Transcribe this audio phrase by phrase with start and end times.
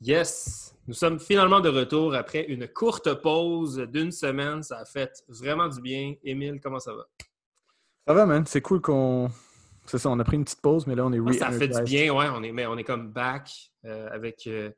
[0.00, 0.76] Yes!
[0.86, 4.62] Nous sommes finalement de retour après une courte pause d'une semaine.
[4.62, 6.14] Ça a fait vraiment du bien.
[6.22, 7.04] Émile, comment ça va?
[8.06, 8.46] Ça va, man.
[8.46, 9.28] C'est cool qu'on.
[9.86, 11.68] C'est ça, on a pris une petite pause, mais là, on est re Ça fait
[11.68, 12.26] du bien, ouais.
[12.32, 13.50] On est, mais on est comme back
[13.84, 14.70] euh, avec euh,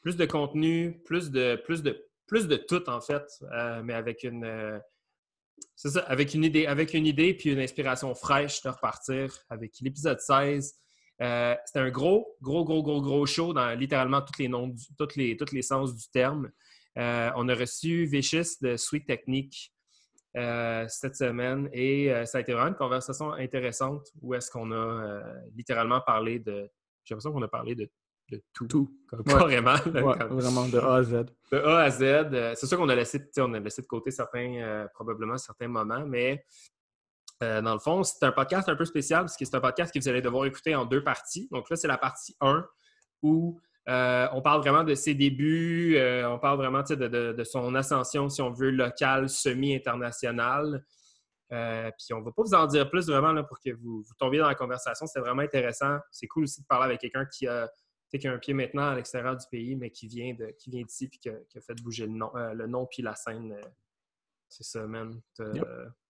[0.00, 4.22] plus de contenu, plus de, plus de, plus de tout, en fait, euh, mais avec
[4.22, 4.80] une.
[5.76, 9.74] c'est ça, avec une idée, avec une idée puis une inspiration fraîche de repartir avec
[9.80, 10.81] l'épisode 16
[11.22, 15.16] euh, c'était un gros, gros, gros, gros, gros show dans littéralement tous les noms, toutes
[15.16, 16.50] les, tous les sens du terme.
[16.98, 19.72] Euh, on a reçu Vicious de Sweet Technique
[20.36, 25.22] euh, cette semaine et ça a été vraiment une conversation intéressante où est-ce qu'on a
[25.54, 26.68] littéralement parlé de.
[27.04, 27.88] J'ai l'impression qu'on a parlé de,
[28.30, 28.66] de tout.
[28.66, 28.98] Tout.
[29.26, 29.76] Carrément.
[29.76, 31.26] Vraiment, de A à Z.
[31.52, 32.56] De A à Z.
[32.58, 36.44] C'est sûr qu'on a laissé, on a laissé de côté certains, probablement certains moments, mais
[37.42, 39.92] euh, dans le fond, c'est un podcast un peu spécial parce que c'est un podcast
[39.92, 41.48] que vous allez devoir écouter en deux parties.
[41.50, 42.64] Donc là, c'est la partie 1
[43.22, 48.28] où euh, on parle vraiment de ses débuts, euh, on parle vraiment de, son ascension,
[48.28, 50.84] si on veut, locale, semi-internationale.
[51.50, 54.38] puis on ne va pas vous en dire plus vraiment là, pour que vous, tombiez
[54.38, 55.06] dans la conversation.
[55.06, 55.98] C'est vraiment intéressant.
[56.12, 57.68] C'est cool aussi de parler avec quelqu'un qui a,
[58.24, 61.18] un pied maintenant à l'extérieur du pays, mais qui vient de qui vient d'ici et
[61.18, 63.56] qui, a fait bouger le nom, le nom puis la scène.
[64.48, 65.20] c'est ça, man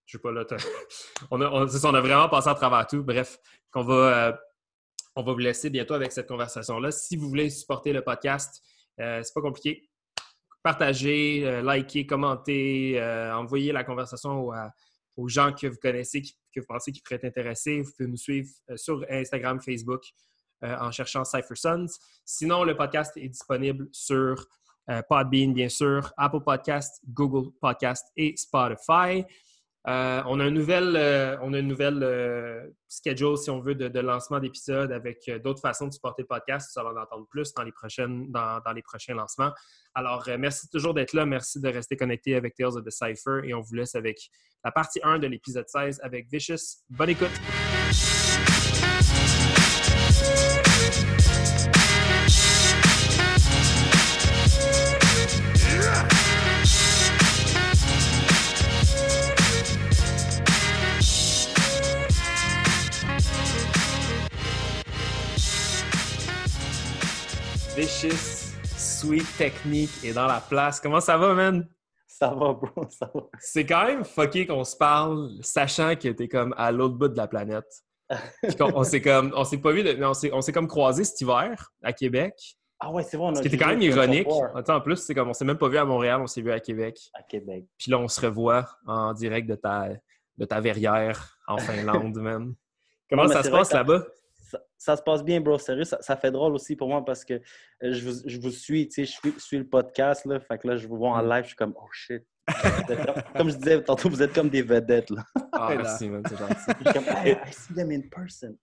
[0.06, 0.44] je sais pas là.
[1.30, 3.02] on, a, on, a vraiment passé à travers tout.
[3.02, 3.38] Bref,
[3.74, 4.32] on va, euh,
[5.16, 6.90] on va vous laisser bientôt avec cette conversation-là.
[6.90, 8.62] Si vous voulez supporter le podcast,
[9.00, 9.88] euh, c'est pas compliqué.
[10.62, 14.50] Partagez, euh, likez, commentez, envoyez la conversation
[15.16, 17.82] aux, gens que vous connaissez, que vous pensez qui pourraient être intéressés.
[17.82, 20.04] Vous pouvez nous suivre sur Instagram, Facebook
[20.62, 21.86] en cherchant Cypher Sons.
[22.24, 24.46] Sinon, le podcast est disponible sur
[25.08, 29.24] Podbean, bien sûr, Apple Podcast, Google Podcast et Spotify.
[29.88, 34.38] Euh, on a euh, on a une nouvelle euh, schedule, si on veut, de, lancement
[34.38, 36.70] d'épisodes avec d'autres façons de supporter le podcast.
[36.74, 39.52] Vous allez en entendre plus dans les, prochaines, dans, les prochains lancements.
[39.94, 41.26] Alors, merci toujours d'être là.
[41.26, 43.40] Merci de rester connecté avec Tales of the Cypher.
[43.44, 44.30] Et on vous laisse avec
[44.64, 46.82] la partie 1 de l'épisode 16 avec Vicious.
[46.88, 47.30] Bonne écoute!
[67.76, 70.78] Vicious Sweet Technique est dans la place.
[70.78, 71.66] Comment ça va, man?
[72.06, 73.22] Ça va, bro, ça va.
[73.40, 77.16] C'est quand même fucké qu'on se parle, sachant que t'es comme à l'autre bout de
[77.16, 77.64] la planète.
[78.60, 81.94] on, s'est comme, on s'est pas vu, mais on s'est comme croisé cet hiver à
[81.94, 82.34] Québec.
[82.78, 83.16] Ah ouais, c'est.
[83.16, 84.28] On a Ce qui était quand même ironique.
[84.28, 86.60] en plus, c'est comme on s'est même pas vu à Montréal, on s'est vu à
[86.60, 86.98] Québec.
[87.14, 87.64] À Québec.
[87.78, 89.88] Puis là, on se revoit en direct de ta,
[90.36, 92.54] de ta verrière en Finlande, man.
[93.08, 94.04] Comment ça se passe là-bas?
[94.82, 95.58] Ça se passe bien, bro.
[95.58, 98.88] Sérieux, ça, fait drôle aussi pour moi parce que euh, je vous, je vous suis,
[98.88, 100.40] tu sais, je suis, le podcast, là.
[100.40, 101.30] Fait que là, je vous vois en mm.
[101.30, 102.24] live, je suis comme, oh shit.
[103.36, 105.24] comme je disais tantôt, vous êtes comme des vedettes, là.
[105.52, 106.54] Ah, merci, man, c'est gentil.
[106.80, 108.56] Je suis comme, I see them in person.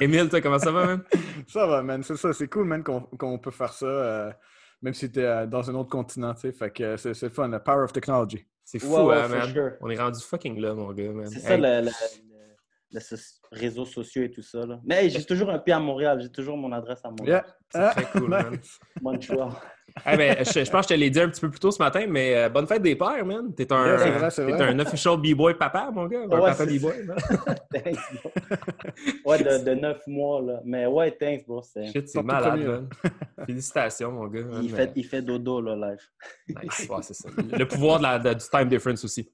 [0.00, 1.02] Émile, toi, comment ça va, man?
[1.46, 2.02] Ça va, man.
[2.02, 4.32] C'est ça, c'est cool, man, qu'on peut faire ça, euh,
[4.80, 6.52] même si tu es euh, dans un autre continent, tu sais.
[6.52, 8.46] Fait que c'est fun, the power of technology.
[8.64, 9.76] C'est fou, hein, man.
[9.82, 11.26] On est rendu fucking là, mon gars, man.
[11.26, 11.90] C'est ça, le
[12.96, 14.66] les réseaux sociaux et tout ça.
[14.66, 14.80] Là.
[14.84, 16.20] Mais j'ai toujours un pied à Montréal.
[16.20, 17.44] J'ai toujours mon adresse à Montréal.
[17.70, 18.58] C'est très cool, man.
[19.00, 19.60] Bonne choix.
[20.04, 21.82] Ben, je, je, pense que je te l'ai dit un petit peu plus tôt ce
[21.82, 23.54] matin, mais euh, bonne fête des pères, man.
[23.54, 26.22] T'es un, un official B-boy papa, mon gars.
[26.24, 26.92] Un papa B-boy.
[29.24, 30.60] ouais, de, de 9 mois, là.
[30.64, 31.62] Mais ouais, thanks, bro.
[31.62, 32.88] Shit, c'est malade, man.
[33.46, 34.40] Félicitations, mon gars.
[34.62, 36.00] il, fait, il fait dodo, là, live.
[36.62, 37.28] Nice, ouais, c'est ça.
[37.36, 39.30] Le pouvoir de la, du time difference aussi.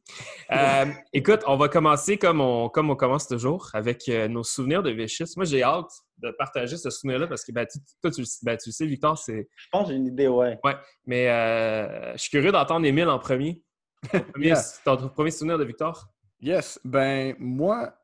[0.50, 4.82] Euh, écoute, on va commencer comme on, comme on commence toujours, avec euh, nos souvenirs
[4.82, 5.26] de Vicious.
[5.36, 5.90] Moi, j'ai hâte
[6.22, 7.66] de partager ce souvenir-là parce que ben,
[8.00, 9.48] toi, tu, ben, tu, le sais, Victor, c'est.
[9.54, 10.58] Je pense que j'ai une idée, ouais.
[10.62, 13.62] Ouais, mais euh, je suis curieux d'entendre Émile en premier.
[14.84, 16.08] Ton premier, souvenir de Victor?
[16.40, 16.80] Yes.
[16.84, 17.94] Ben, moi,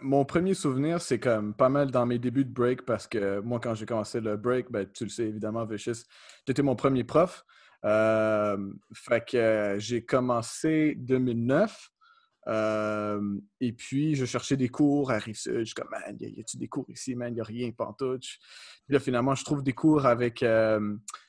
[0.00, 3.60] mon premier souvenir, c'est comme pas mal dans mes débuts de break parce que moi,
[3.60, 6.04] quand j'ai commencé le break, ben, tu le sais évidemment, Vicious,
[6.46, 7.44] tu mon premier prof.
[7.84, 8.56] Euh,
[8.92, 11.90] fait que j'ai commencé 2009
[12.48, 15.58] et puis, je cherchais des cours à Rive-Sud.
[15.60, 17.32] Je suis comme, man, y a-tu des cours ici, man?
[17.32, 18.22] N'y a rien, pantoute.
[18.22, 20.46] Puis là, finalement, je trouve des cours avec, tu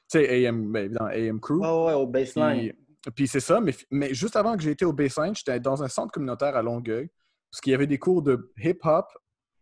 [0.07, 1.61] sais, AM, ben, AM Crew.
[1.61, 2.73] Oh, ouais, au baseline.
[3.15, 5.87] Puis, c'est ça, mais, mais juste avant que j'ai été au baseline, j'étais dans un
[5.87, 7.09] centre communautaire à Longueuil,
[7.51, 9.05] parce qu'il y avait des cours de hip-hop,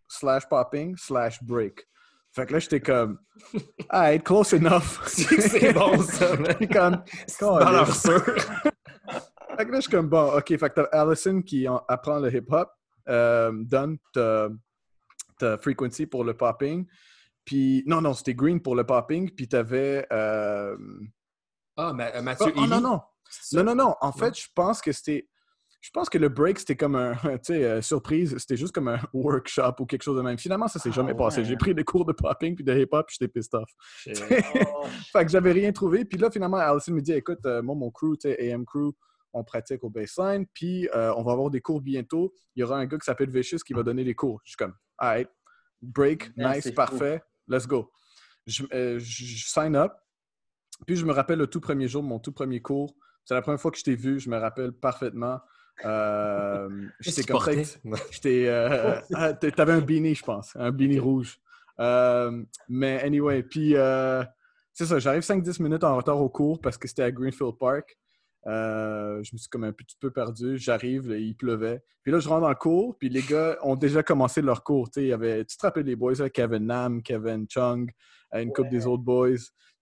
[0.08, 1.88] slash popping, slash break.
[2.34, 3.18] Fait que là, j'étais comme,
[3.90, 5.02] ah, close enough.
[5.08, 6.56] c'est bon, ça, man.
[6.72, 7.04] comme,
[7.40, 7.92] dans leur
[9.56, 12.34] fait que là, je suis comme, bon, OK, fait que t'as Allison qui apprend le
[12.34, 12.70] hip-hop,
[13.08, 14.50] euh, donne ta,
[15.60, 16.86] frequency pour le popping.
[17.46, 19.30] Puis, non, non, c'était green pour le popping.
[19.32, 20.06] Puis, t'avais.
[20.12, 20.76] Euh...
[21.78, 23.02] Ah, Ma- Mathieu Oh, non, non.
[23.54, 23.96] Non, non, non.
[24.02, 25.28] En fait, je pense que c'était.
[25.80, 27.14] Je pense que le break, c'était comme un.
[27.38, 30.38] Tu sais, euh, surprise, c'était juste comme un workshop ou quelque chose de même.
[30.38, 31.46] Finalement, ça s'est Ah, jamais passé.
[31.46, 33.70] J'ai pris des cours de popping puis de hip-hop, puis j'étais pissed off.
[34.08, 36.04] Oh, fait que j'avais rien trouvé.
[36.04, 38.92] Puis là, finalement, Allison me dit écoute, euh, moi, mon crew, tu sais, AM crew,
[39.38, 42.34] on pratique au baseline, puis euh, on va avoir des cours bientôt.
[42.56, 44.42] Il y aura un gars qui s'appelle Vicious qui va donner les cours.
[44.44, 45.30] Je suis comme, alright,
[45.82, 47.92] break, Man, nice, parfait, let's go.
[48.46, 49.94] Je, euh, je- je sign up.
[50.86, 52.96] Puis je me rappelle le tout premier jour, mon tout premier cours.
[53.26, 55.40] C'est la première fois que je t'ai vu, je me rappelle parfaitement.
[55.86, 56.70] Euh,
[57.00, 57.38] j'étais comme?
[58.12, 58.46] J'étais.
[58.48, 60.56] euh, ah, T'avais un beanie, je pense.
[60.56, 61.40] Un beanie rouge.
[61.80, 63.72] Euh, mais anyway, puis
[64.74, 67.98] c'est ça, j'arrive 5-10 minutes en retard au cours parce que c'était à Greenfield Park.
[68.48, 70.58] Euh, je me suis comme un petit peu perdu.
[70.58, 71.84] J'arrive, il pleuvait.
[72.04, 74.90] Puis là, je rentre le cours, puis les gars ont déjà commencé leur cours.
[74.96, 77.90] Il y avait, tu te rappelles les boys, là, Kevin Nam, Kevin Chung,
[78.34, 78.70] euh, une couple Ouais.
[78.70, 79.36] des autres boys.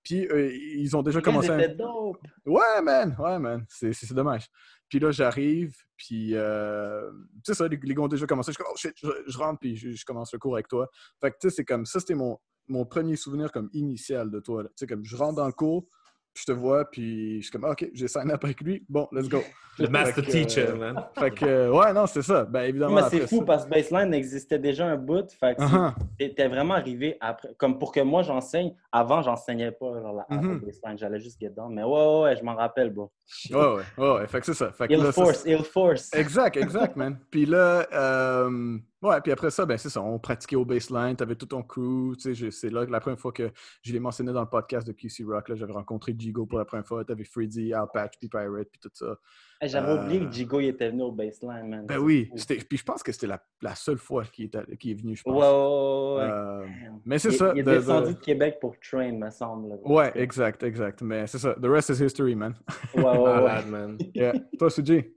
[0.03, 2.17] Puis euh, ils ont déjà les gars, commencé ils un- dope.
[2.45, 3.65] Ouais, man, ouais, man.
[3.69, 4.47] C'est dommage.
[4.88, 7.09] Puis là, j'arrive, puis euh,
[7.44, 8.51] tu sais ça, les, les gars ont déjà commencé.
[8.51, 10.89] Je, oh shit, je, je rentre, puis je, je commence le cours avec toi.
[11.21, 14.39] Fait que tu sais, c'est comme ça, c'était mon, mon premier souvenir comme initial de
[14.39, 14.63] toi.
[14.63, 15.88] Tu sais, comme je rentre dans le cours,
[16.35, 18.83] je te vois, puis je suis comme, Ah, ok, j'ai sign up avec lui.
[18.89, 19.41] Bon, let's go.
[19.77, 21.03] Le master que, teacher, euh, man.
[21.19, 22.45] Fait que, euh, ouais, non, c'est ça.
[22.45, 22.95] Ben évidemment.
[22.95, 25.29] Mais c'est fou ça- parce que Baseline existait déjà un bout.
[25.37, 27.49] Fait que t'es vraiment arrivé après.
[27.57, 30.59] Comme pour que moi j'enseigne, avant j'enseignais pas genre, la app Mhm.
[30.59, 31.73] Baseline, j'allais juste get down.
[31.73, 33.11] Mais ouais, ouais, ouais, je m'en rappelle, bro.
[33.51, 34.27] Ouais, ouais, ouais, ouais.
[34.27, 34.71] Fait que c'est ça.
[34.71, 36.13] Fait que Il là, force, il force.
[36.13, 37.17] Exact, exact, man.
[37.29, 41.35] Puis là, euh, ouais, puis après ça, ben c'est ça, on pratiquait au baseline, t'avais
[41.35, 44.31] tout ton crew, tu sais, c'est là que la première fois que je l'ai mentionné
[44.33, 47.23] dans le podcast de QC Rock, là, j'avais rencontré Jigo pour la première fois, t'avais
[47.23, 49.17] Freddy, Alpatch, puis Pirate, puis tout ça.
[49.61, 51.85] J'avais Euh, oublié que Jigo il était venu au Baseline, man.
[51.85, 52.29] Ben oui,
[52.69, 55.33] puis je pense que c'était la, la seule fois qu'il est, est venu, je pense.
[55.33, 56.25] ouais, ouais.
[56.25, 56.31] ouais.
[56.31, 56.65] Euh,
[57.05, 57.51] mais c'est ça.
[57.55, 59.69] Il est de- de- descendu de Québec pour Train, me semble.
[59.69, 59.75] là.
[59.85, 61.01] Ouais, exact, exact.
[61.01, 61.53] Mais c'est ça.
[61.55, 62.53] The rest is history, man.
[62.95, 63.23] Ouais, ouais, ouais.
[63.23, 63.97] Malade, man.
[64.13, 64.33] Yeah.
[64.59, 65.14] Toi, Suji?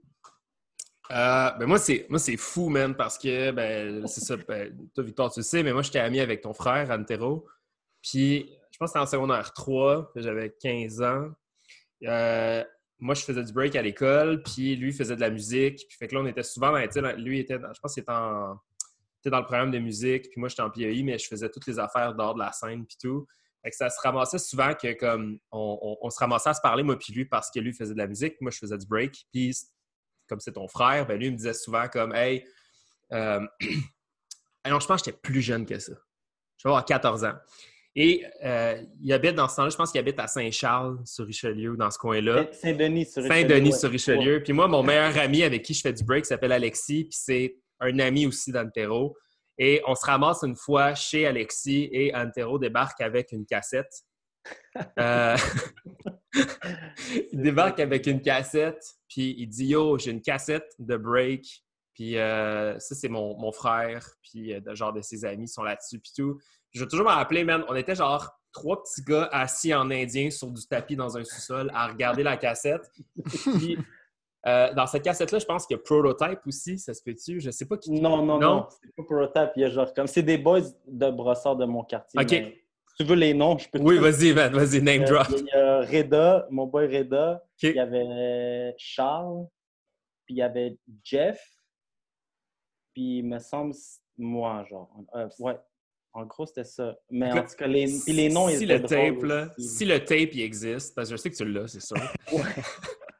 [1.11, 4.37] Euh, ben moi, c'est moi c'est fou, man, parce que ben, c'est ça.
[4.37, 7.47] Ben, toi, Victor, tu le sais, mais moi, j'étais ami avec ton frère, Antero.
[8.01, 11.29] Puis, je pense que c'était en secondaire 3, j'avais 15 ans.
[12.05, 12.63] Euh,
[12.99, 15.85] moi, je faisais du break à l'école, puis lui faisait de la musique.
[15.87, 18.11] Puis, fait que là, on était souvent, sais, lui était, dans- je pense qu'il était,
[19.21, 21.67] était dans le programme de musique, puis moi, j'étais en PAI, mais je faisais toutes
[21.67, 23.25] les affaires dehors de la scène, puis tout.
[23.63, 26.97] Fait que ça se ramassait souvent que, comme, on, se ramassait à se parler, moi,
[26.97, 29.25] puis lui, parce que lui faisait de la musique, moi, je faisais du break.
[29.33, 29.53] Puis,
[30.29, 32.45] comme c'est ton frère, ben lui, il me disait souvent, comme, hey,
[33.11, 33.45] euh...
[34.63, 35.93] alors, je pense que j'étais plus jeune que ça.
[36.57, 37.35] Je vais avoir 14 ans.
[37.95, 41.75] Et euh, il habite dans ce temps-là, je pense qu'il habite à Saint-Charles, sur Richelieu,
[41.75, 42.47] dans ce coin-là.
[42.51, 43.41] Saint-Denis sur Richelieu.
[43.41, 44.43] Saint-Denis sur Richelieu.
[44.43, 47.55] Puis moi, mon meilleur ami avec qui je fais du break s'appelle Alexis, puis c'est
[47.79, 49.17] un ami aussi d'Antero.
[49.57, 53.91] Et on se ramasse une fois chez Alexis et Antero débarque avec une cassette.
[54.97, 55.35] Euh,
[56.33, 61.63] il débarque avec une cassette, puis il dit Yo, j'ai une cassette de break.
[61.93, 65.63] Puis euh, ça, c'est mon, mon frère, puis euh, de- genre de ses amis sont
[65.63, 66.39] là-dessus, puis tout.
[66.71, 70.29] Je vais toujours me rappeler, man, on était genre trois petits gars assis en indien
[70.29, 72.89] sur du tapis dans un sous-sol à regarder la cassette.
[73.57, 73.77] Puis,
[74.47, 77.41] euh, dans cette cassette-là, je pense qu'il y a Prototype aussi, ça se peut-tu?
[77.41, 77.91] Je sais pas qui.
[77.91, 78.39] Non, non, Non?
[78.39, 78.67] non.
[78.69, 79.51] C'est pas Prototype.
[79.57, 80.07] Il y a genre comme.
[80.07, 82.19] C'est des boys de brossard de mon quartier.
[82.21, 82.31] Ok.
[82.31, 82.61] mais
[82.99, 85.27] tu veux les noms, je peux te Oui, vas-y, man, vas-y, name Euh, drop.
[85.29, 87.41] Il y a Reda, mon boy Reda.
[87.61, 89.45] Il y avait Charles.
[90.25, 91.39] Puis il y avait Jeff.
[92.93, 93.73] Puis il me semble
[94.17, 94.89] moi, genre.
[95.15, 95.57] Euh, ouais.
[96.11, 96.95] En gros, c'était ça.
[97.09, 99.85] Mais en tout cas, les, puis les noms, ils si étaient le tape, là, si
[99.85, 101.97] le tape il existe, parce que je sais que tu l'as, c'est sûr.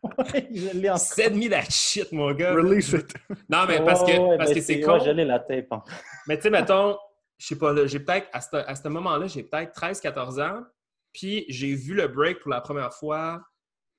[0.02, 2.54] Ouais, je l'ai en Send me that shit, mon gars.
[2.54, 3.14] Release it.
[3.50, 4.98] Non, mais parce que, Ouais, parce que c'est con.
[5.00, 5.68] je l'ai la tape.
[5.72, 5.84] hein.
[6.28, 6.98] Mais tu sais, mettons,
[7.40, 10.64] je sais pas, là, j'ai peut-être, à ce, à ce moment-là, j'ai peut-être 13-14 ans,
[11.14, 13.42] puis j'ai vu le break pour la première fois,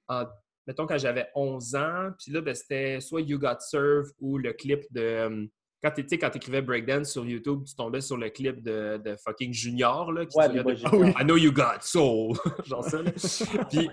[0.09, 0.27] en-
[0.67, 4.53] mettons, quand j'avais 11 ans, puis là, ben, c'était soit You Got Served ou le
[4.53, 5.01] clip de...
[5.01, 5.47] euh,
[5.83, 9.53] Quand tu quand écrivais breakdance sur YouTube, tu tombais sur le clip de, de fucking
[9.55, 11.09] Junior, là, qui Ouais, de- Ah oui.
[11.19, 12.37] I know you got soul.
[12.67, 12.99] Genre ça,
[13.71, 13.89] puis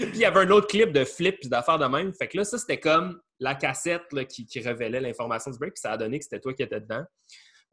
[0.00, 2.14] il y avait un autre clip de flip puis d'affaires de même.
[2.14, 5.74] Fait que là, ça, c'était comme la cassette là, qui, qui révélait l'information du break.
[5.74, 7.04] Puis ça a donné que c'était toi qui étais dedans.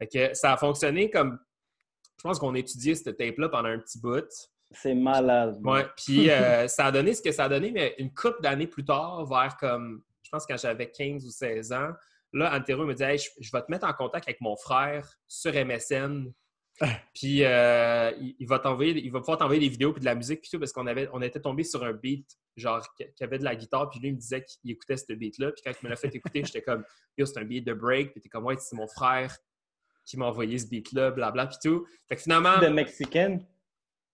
[0.02, 1.38] Fait que ça a fonctionné comme.
[2.18, 4.28] Je pense qu'on a étudié cette tape-là pendant un petit bout.
[4.70, 5.60] C'est malade.
[5.62, 5.86] Ouais.
[5.96, 8.84] Puis euh, ça a donné ce que ça a donné, mais une couple d'années plus
[8.84, 10.02] tard, vers comme.
[10.22, 11.90] Je pense quand j'avais 15 ou 16 ans,
[12.32, 15.08] là, Antero me dit Hey, je, je vais te mettre en contact avec mon frère
[15.28, 16.32] sur MSN.
[17.14, 20.14] Puis euh, il, il va t'envoyer, il va pouvoir t'envoyer des vidéos puis de la
[20.14, 23.24] musique puis tout parce qu'on avait, on était tombé sur un beat genre qui qui
[23.24, 25.62] avait de la guitare puis lui il me disait qu'il écoutait ce beat là puis
[25.64, 26.82] quand il me l'a fait écouter j'étais comme
[27.16, 29.36] yo c'est un beat de break puis t'es comme ouais c'est mon frère
[30.04, 31.86] qui m'a envoyé ce beat-là, blabla, puis tout.
[32.08, 32.58] Fait que finalement.
[32.58, 33.46] De mexicaine?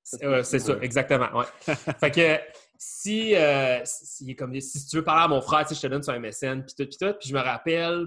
[0.03, 1.29] C'est ça, exactement.
[1.37, 1.45] Ouais.
[2.01, 2.39] fait que
[2.79, 6.19] si, euh, si, comme, si tu veux parler à mon frère, je te donne son
[6.19, 7.15] MSN, puis tout, puis tout.
[7.19, 8.07] Puis je me rappelle,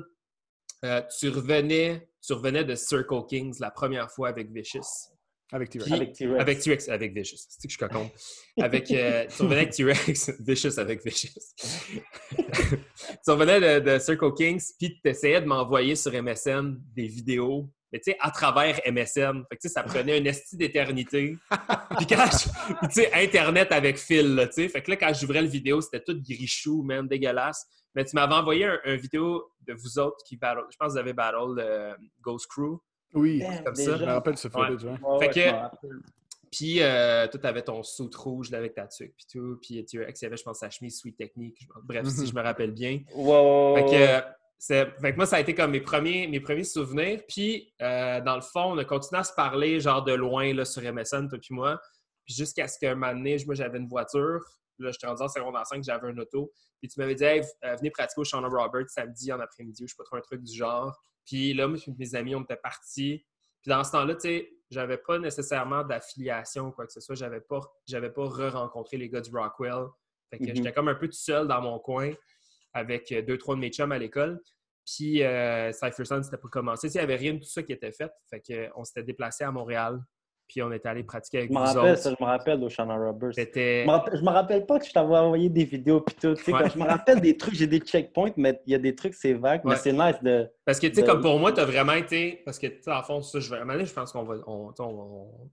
[0.83, 5.11] euh, tu, revenais, tu revenais de Circle Kings la première fois avec Vicious.
[5.51, 5.91] Avec T-Rex.
[5.91, 6.89] Avec T-Rex.
[6.89, 7.37] Avec Vicious.
[7.37, 8.09] C'est que je suis cocon.
[8.59, 11.29] Avec, euh, tu revenais avec T-Rex, Vicious avec Vicious.
[12.37, 17.69] tu revenais de, de Circle Kings, puis tu essayais de m'envoyer sur MSN des vidéos
[17.91, 19.43] mais tu sais, à travers MSN.
[19.49, 21.37] Fait que, ça prenait une esti d'éternité.
[21.97, 24.69] Puis quand tu sais, Internet avec fil, tu sais.
[24.69, 27.65] Fait que là, quand j'ouvrais le vidéo, c'était tout grichou, même dégueulasse.
[27.93, 30.63] Mais tu m'avais envoyé un, vidéo de vous autres qui battle.
[30.71, 32.79] Je pense que vous avez battle euh, Ghost Crew.
[33.13, 33.97] Oui, comme ça.
[33.97, 34.97] Je me rappelle ce footage, ouais.
[35.19, 35.87] fait que,
[36.51, 39.57] puis, euh, toi, t'avais ton saut rouge là, avec ta tuque, puis tout.
[39.61, 41.65] Puis, tu avais, je pense, sa chemise Sweet Technique.
[41.83, 42.99] Bref, si je me rappelle bien.
[44.59, 47.21] Fait que, fait que moi, ça a été comme mes premiers, mes premiers souvenirs.
[47.27, 50.65] Puis, euh, dans le fond, on a continué à se parler, genre de loin, là,
[50.65, 51.81] sur MSN, toi puis moi.
[52.25, 54.39] Puis jusqu'à ce qu'un moment donné, moi, j'avais une voiture.
[54.77, 56.51] Là, j'étais rendu en secondaire 5, j'avais un auto.
[56.79, 59.87] Puis tu m'avais dit, hey, euh, venez pratiquer au Shauna Roberts samedi en après-midi, ou
[59.87, 60.95] je sais pas trop, un truc du genre.
[61.25, 63.25] Puis là, moi, mes amis, on était partis.
[63.61, 67.15] Puis dans ce temps-là, tu sais, j'avais pas nécessairement d'affiliation ou quoi que ce soit.
[67.15, 69.85] J'avais pas, j'avais pas re-rencontré les gars du Rockwell.
[70.29, 70.55] Fait que mm-hmm.
[70.55, 72.11] j'étais comme un peu tout seul dans mon coin
[72.73, 74.41] avec deux, trois de mes chums à l'école.
[74.85, 76.87] Puis euh, Cypher Sun, c'était pour commencer.
[76.87, 78.11] Il n'y avait rien de tout ça qui était fait.
[78.29, 80.01] Fait qu'on s'était déplacé à Montréal.
[80.51, 82.97] Puis on était allé pratiquer avec je vous rappelle, Ça, je me rappelle au Shannon
[82.97, 83.31] Roberts.
[83.31, 86.35] Je me, me rappelle pas que je t'avais envoyé des vidéos puis tout.
[86.35, 89.31] je me rappelle des trucs, j'ai des checkpoints, mais il y a des trucs, c'est
[89.31, 90.51] vague, mais c'est nice de.
[90.65, 92.41] Parce que, tu sais, comme pour moi, tu as vraiment été.
[92.43, 93.85] Parce que, tu sais, en fond, ça, je vais.
[93.85, 94.35] je pense qu'on va.
[94.45, 94.73] On,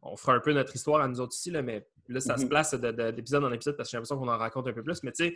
[0.03, 2.43] on, fera un peu notre histoire à nous autres ici, là, mais là, ça se
[2.43, 2.49] mhm.
[2.49, 5.01] place d'épisode en épisode parce que j'ai l'impression qu'on en raconte un peu plus.
[5.05, 5.35] Mais, tu sais,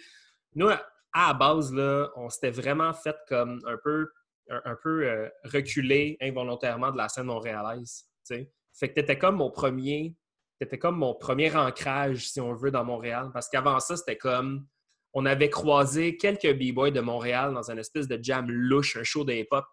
[0.56, 0.82] nous, à
[1.14, 4.08] la base, là, on s'était vraiment fait comme un peu,
[4.50, 8.06] un, peu euh, reculé involontairement de la scène montréalaise.
[8.24, 8.50] T'sais.
[8.74, 10.16] Fait que t'étais comme mon premier,
[10.60, 13.30] étais comme mon premier ancrage, si on veut, dans Montréal.
[13.32, 14.66] Parce qu'avant ça, c'était comme
[15.12, 19.24] on avait croisé quelques b-boys de Montréal dans un espèce de jam louche, un show
[19.24, 19.64] de hip-hop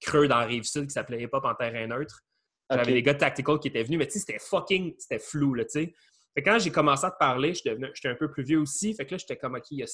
[0.00, 2.22] creux dans la Rive-Sud qui s'appelait Hip-Hop en terrain neutre.
[2.70, 5.54] J'avais des gars de Tactical qui étaient venus, mais tu sais, c'était fucking, c'était flou,
[5.54, 5.94] là, tu sais.
[6.34, 8.94] Fait que quand j'ai commencé à te parler, j'étais un peu plus vieux aussi.
[8.94, 9.84] Fait que là, j'étais comme, OK, il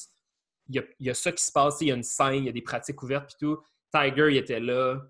[0.68, 2.62] y, a, ça qui se passe, il y a une scène, il y a des
[2.62, 3.58] pratiques ouvertes et tout.
[3.90, 5.00] Tiger, il était là.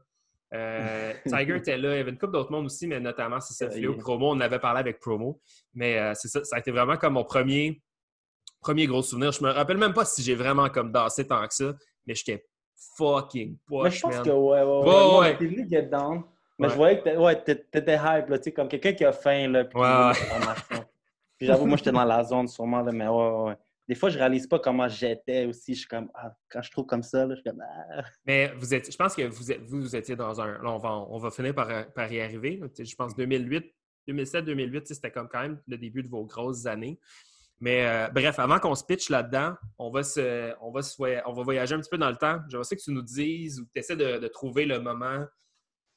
[0.54, 1.94] Euh, Tiger était là.
[1.94, 4.30] Il y avait une couple d'autres mondes aussi, mais notamment, c'est ça, Fléau Promo.
[4.30, 5.40] On avait parlé avec Promo.
[5.74, 7.82] Mais euh, c'est ça, ça a été vraiment comme mon premier,
[8.60, 9.32] premier gros souvenir.
[9.32, 11.74] Je me rappelle même pas si j'ai vraiment comme dansé tant que ça,
[12.06, 12.46] mais j'étais
[12.96, 15.36] fucking poche, Mais je pense que ouais, ouais, ouais.
[15.36, 16.22] T'es venu get down.
[16.58, 19.64] Mais je voyais que t'étais hype, là, comme quelqu'un qui a faim, là.
[19.64, 20.12] Puis, ouais,
[21.36, 23.56] puis j'avoue, moi, j'étais dans la zone sûrement, là, mais ouais, ouais
[23.88, 25.75] des fois, je réalise pas comment j'étais aussi.
[25.75, 28.02] Je suis comme, ah, quand je trouve comme ça, là, je suis comme, ah.
[28.25, 30.61] Mais vous êtes, je pense que vous, êtes, vous, étiez dans un.
[30.62, 32.61] Là, on va, on va finir par, par y arriver.
[32.78, 33.73] Je pense 2008,
[34.09, 36.99] 2007-2008, c'était comme quand même le début de vos grosses années.
[37.61, 40.81] Mais euh, bref, avant qu'on se pitch là-dedans, on va se, on va
[41.26, 42.40] on va voyager un petit peu dans le temps.
[42.49, 45.25] J'aimerais que tu nous dises ou que tu essaies de, trouver le moment,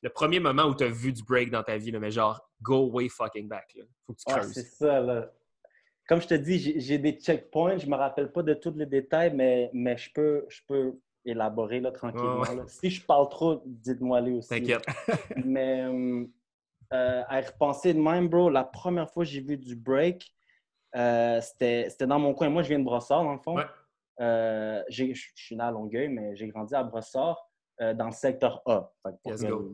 [0.02, 2.90] le premier moment où tu as vu du break dans ta vie, mais genre, go
[2.92, 3.74] way fucking back.
[3.76, 3.84] Là.
[4.06, 4.54] Faut que tu creuses.
[4.54, 5.30] c'est ça, là
[6.10, 7.78] comme je te dis, j'ai des checkpoints.
[7.78, 11.00] Je ne me rappelle pas de tous les détails, mais, mais je, peux, je peux
[11.24, 12.44] élaborer là, tranquillement.
[12.66, 14.50] Si je parle trop, dites-moi les aussi.
[14.50, 14.84] T'inquiète.
[15.46, 16.26] mais euh,
[16.94, 20.34] euh, à y repenser de même, bro, la première fois que j'ai vu du break,
[20.96, 22.50] euh, c'était dans mon coin.
[22.50, 23.58] Moi, je viens de Brossard, dans le fond.
[24.18, 27.40] je suis né à Longueuil, mais j'ai grandi à Brossard,
[27.80, 28.92] dans le secteur A.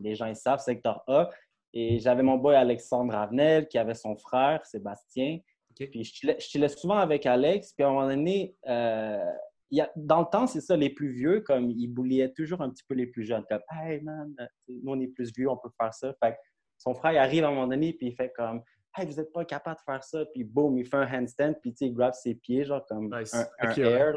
[0.02, 1.30] les gens ils savent, secteur A.
[1.72, 5.38] Et j'avais mon boy Alexandre Avenel qui avait son frère, Sébastien.
[5.84, 7.72] Puis je laisse souvent avec Alex.
[7.72, 9.30] Puis à un moment donné, euh,
[9.70, 12.70] y a, dans le temps, c'est ça, les plus vieux, comme ils bouliaient toujours un
[12.70, 13.44] petit peu les plus jeunes.
[13.48, 14.34] Comme, hey man,
[14.68, 16.14] nous on est plus vieux, on peut faire ça.
[16.22, 16.36] Fait
[16.78, 18.62] son frère il arrive à un moment donné, puis il fait comme,
[18.96, 20.24] hey, vous n'êtes pas capable de faire ça.
[20.26, 24.14] Puis boum, il fait un handstand, puis il grab ses pieds, genre comme un, air.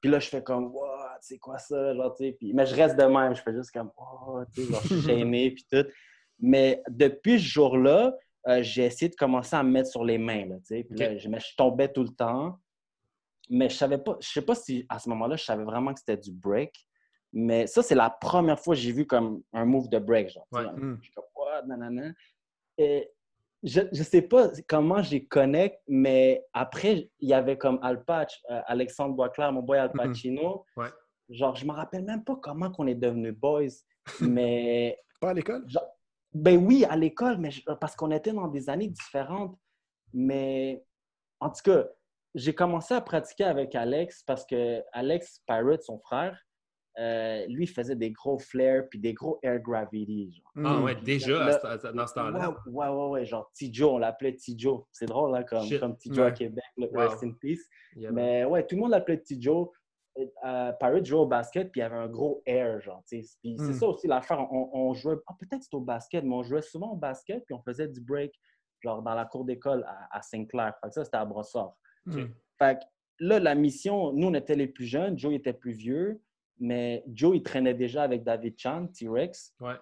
[0.00, 1.94] Puis là, je fais comme, what, c'est quoi ça?
[1.94, 4.82] Genre, puis, mais je reste de même, je fais juste comme, oh, tu sais, genre,
[4.82, 5.88] je suis gêné, puis tout.
[6.40, 8.14] Mais depuis ce jour-là,
[8.46, 10.46] euh, j'ai essayé de commencer à me mettre sur les mains.
[10.46, 12.58] Là, je, tombais tout le temps.
[13.50, 16.00] Mais je savais pas, je sais pas si à ce moment-là, je savais vraiment que
[16.00, 16.74] c'était du break.
[17.32, 20.30] Mais ça, c'est la première fois que j'ai vu comme un move de break.
[20.30, 20.96] Genre, hmm.
[21.00, 22.12] Je suis comme, what, nanana.
[22.78, 23.10] Et
[23.62, 28.60] je ne sais pas comment j'y connecte, mais après, il y avait comme Alpatch, euh,
[28.66, 29.98] Alexandre Boisclair, mon boy Al hmm.
[29.98, 30.64] Pacino.
[31.30, 33.68] Genre, je me rappelle même pas comment qu'on est devenus boys,
[34.20, 34.98] mais...
[35.20, 35.66] pas à l'école?
[36.34, 37.50] Ben oui, à l'école, mais
[37.80, 39.56] parce qu'on était dans des années différentes.
[40.12, 40.84] Mais
[41.40, 41.86] en tout cas,
[42.34, 46.38] j'ai commencé à pratiquer avec Alex parce que Alex Pirate, son frère,
[47.00, 50.32] euh, lui, il faisait des gros flares puis des gros air gravity.
[50.32, 50.64] Genre.
[50.66, 52.50] Ah ouais, déjà Là- à ce- dans ce temps-là.
[52.66, 54.86] Ouais, ouais, ouais, ouais, genre Tijo, on l'appelait Tijo.
[54.92, 55.80] C'est drôle, là, comme, Shit.
[55.80, 56.30] comme Tijo à.
[56.30, 56.88] Québec, Wow.
[57.00, 57.68] rest in peace.
[57.96, 59.72] Yeah, Mais ouais, tout le monde l'appelait Tijo.
[60.16, 63.02] Euh, Pirate jouait au basket, puis il y avait un gros air, genre.
[63.10, 63.72] Puis c'est Mm.
[63.72, 64.40] ça aussi l'affaire.
[64.52, 67.54] On, on jouait, ah, peut-être c'était au basket, mais on jouait souvent au basket, puis
[67.54, 68.32] on faisait du break,
[68.80, 70.74] genre dans la cour d'école à, à Saint-Clair.
[70.80, 71.76] Fait que ça, c'était à Brossard.
[72.06, 72.14] Ok.
[72.14, 72.28] Mm.
[72.58, 72.84] Fait que
[73.18, 76.22] là, la mission, nous, on était les plus jeunes, Joe était plus vieux,
[76.60, 79.54] mais Joe, il traînait déjà avec David Chan, T-Rex.
[79.60, 79.74] Ouais.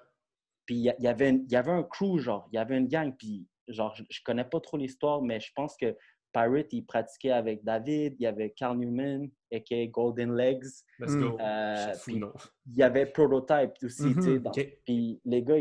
[0.65, 2.57] Puis il y, a- il y avait une- il y avait un crew, genre, il
[2.57, 5.77] y avait une gang, puis genre, je, je connais pas trop l'histoire, mais je pense
[5.77, 5.95] que
[6.33, 9.87] Pirate, il pratiquait avec David, il y avait Carl Newman, a.k.a.
[9.87, 10.65] Golden Legs,
[10.99, 11.37] Let's go.
[11.39, 12.33] euh, fou, non.
[12.67, 14.39] il y avait Prototype aussi, tu sais.
[14.39, 14.53] Mhm.
[14.85, 15.57] Puis les gars,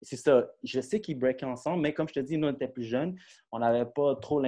[0.00, 2.68] c'est ça, je sais qu'ils breakaient ensemble, mais comme je te dis, nous, on était
[2.68, 3.16] plus jeunes,
[3.50, 4.42] on n'avait pas trop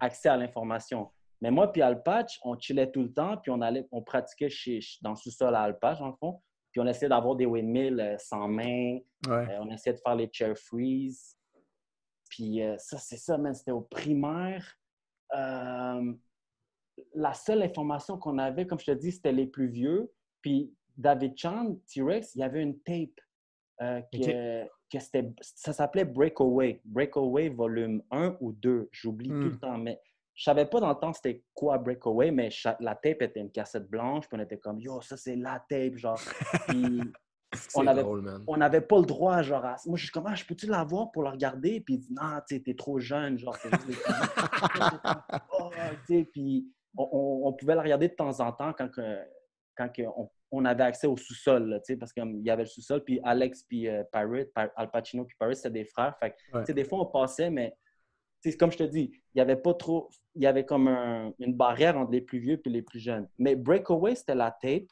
[0.00, 1.10] accès à l'information.
[1.40, 4.80] Mais moi puis Alpatch, on chillait tout le temps, puis on allait, on pratiquait chez,
[5.02, 6.40] dans le sous-sol à Alpatch, le fond.
[6.72, 9.46] Puis on essayait d'avoir des windmills euh, sans main, Ouais.
[9.50, 11.36] euh, on essayait de faire les chair freeze.
[12.30, 13.54] Puis euh, ça, c'est ça, man.
[13.54, 14.66] C'était au primaire.
[15.34, 16.12] Euh,
[17.14, 20.12] la seule information qu'on avait, comme je te dis, c'était les plus vieux.
[20.42, 23.20] Puis David Chan, T-Rex, il y avait une tape
[23.82, 26.80] euh, que, que c'était, ça s'appelait Breakaway.
[26.84, 28.88] Breakaway volume 1 ou 2.
[28.92, 29.42] J'oublie Hmm.
[29.42, 29.78] tout le temps.
[29.78, 30.00] Mais
[30.34, 32.50] je savais pas dans le temps c'était quoi Breakaway, mais
[32.80, 34.28] la tape était une cassette blanche.
[34.28, 35.96] Puis on était comme, yo, ça c'est la tape.
[35.96, 36.20] Genre.
[36.68, 37.00] Puis
[37.74, 38.44] on avait- drôle, man.
[38.46, 41.10] on n'avait pas le droit, genre, à- moi, je suis comme, ah, je peux-tu l'avoir
[41.10, 41.80] pour la regarder?
[41.80, 43.56] Puis il dit, non, tu sais, t'es trop jeune, genre,
[45.58, 45.70] Oh,
[46.08, 49.20] sais, puis on, on- on pouvait la regarder de temps en temps quand, que-
[49.76, 52.68] quand que on, on avait accès au sous-sol, tu sais, parce qu'il y avait le
[52.68, 56.16] sous-sol, puis Alex, puis euh, Pirate, Pir- Al Pacino, puis Pirate, c'était des frères.
[56.20, 56.60] Fait que, Ouais.
[56.62, 57.76] tu sais, des fois, on passait, mais
[58.58, 61.54] comme je te dis, il y avait pas trop, il y avait comme un- une
[61.54, 63.26] barrière entre les plus vieux et les plus jeunes.
[63.38, 64.82] Mais Breakaway, c'était la tape.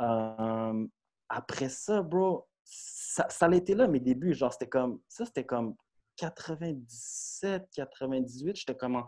[0.00, 0.86] Euh,
[1.32, 4.34] après ça, bro, ça, ça a été là mes débuts.
[4.34, 5.74] Genre, c'était comme, ça, c'était comme
[6.16, 8.56] 97, 98.
[8.56, 9.06] J'étais comme en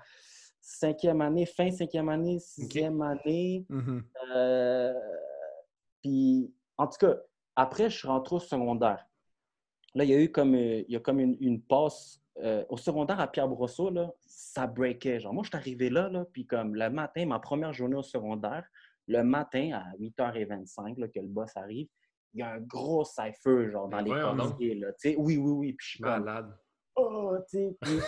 [0.61, 3.67] cinquième année, fin cinquième année, sixième année.
[3.69, 4.05] Mhm.
[4.35, 4.93] Euh,
[6.03, 7.17] puis, en tout cas,
[7.57, 9.07] après, je suis rentré au secondaire.
[9.95, 12.21] Là, il y a eu comme, euh, il y a comme une, une passe.
[12.43, 15.21] euh, au secondaire, à Pierre Brosseau, là, ça breakait.
[15.21, 18.03] Genre, moi, je suis arrivé là, là puis comme le matin, ma première journée au
[18.03, 18.67] secondaire,
[19.07, 21.87] le matin à 8h25, là, que le boss arrive,
[22.35, 24.93] il y a un gros cypher, genre, dans Mais les casiers, là.
[24.95, 25.73] Tu sais, oui, oui, oui.
[25.75, 26.57] Puis je suis comme, Malade.
[26.97, 27.77] oh, tu sais.
[27.81, 27.99] puis-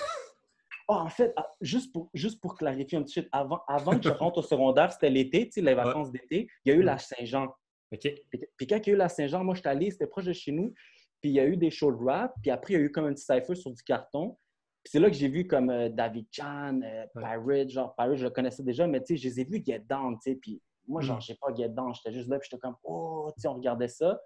[0.88, 4.02] Oh, en fait, ah, juste pour, juste pour clarifier un petit shit, avant, avant que
[4.04, 6.82] je rentre au secondaire, c'était l'été, tu sais, les vacances d'été, il y a eu
[6.82, 7.46] la Saint-Jean.
[7.92, 8.00] OK.
[8.30, 10.24] Puis, puis quand il y a eu la Saint-Jean, moi, je suis allé, c'était proche
[10.24, 10.72] de chez nous,
[11.20, 12.90] puis il y a eu des shows de rap, puis après, il y a eu
[12.90, 14.36] comme un petit cypher sur du carton.
[14.82, 17.06] Puis c'est là que j'ai vu comme euh, David Chan, euh.
[17.14, 19.80] Pirate, genre, Pirate, je le connaissais déjà, mais tu sais, je les ai vus Get
[19.88, 21.20] Down, tu sais, puis moi, genre, Mm.
[21.22, 23.88] j'ai pas Get Down, j'étais juste là, puis j'étais comme, oh, tu sais, on regardait
[23.88, 24.20] ça.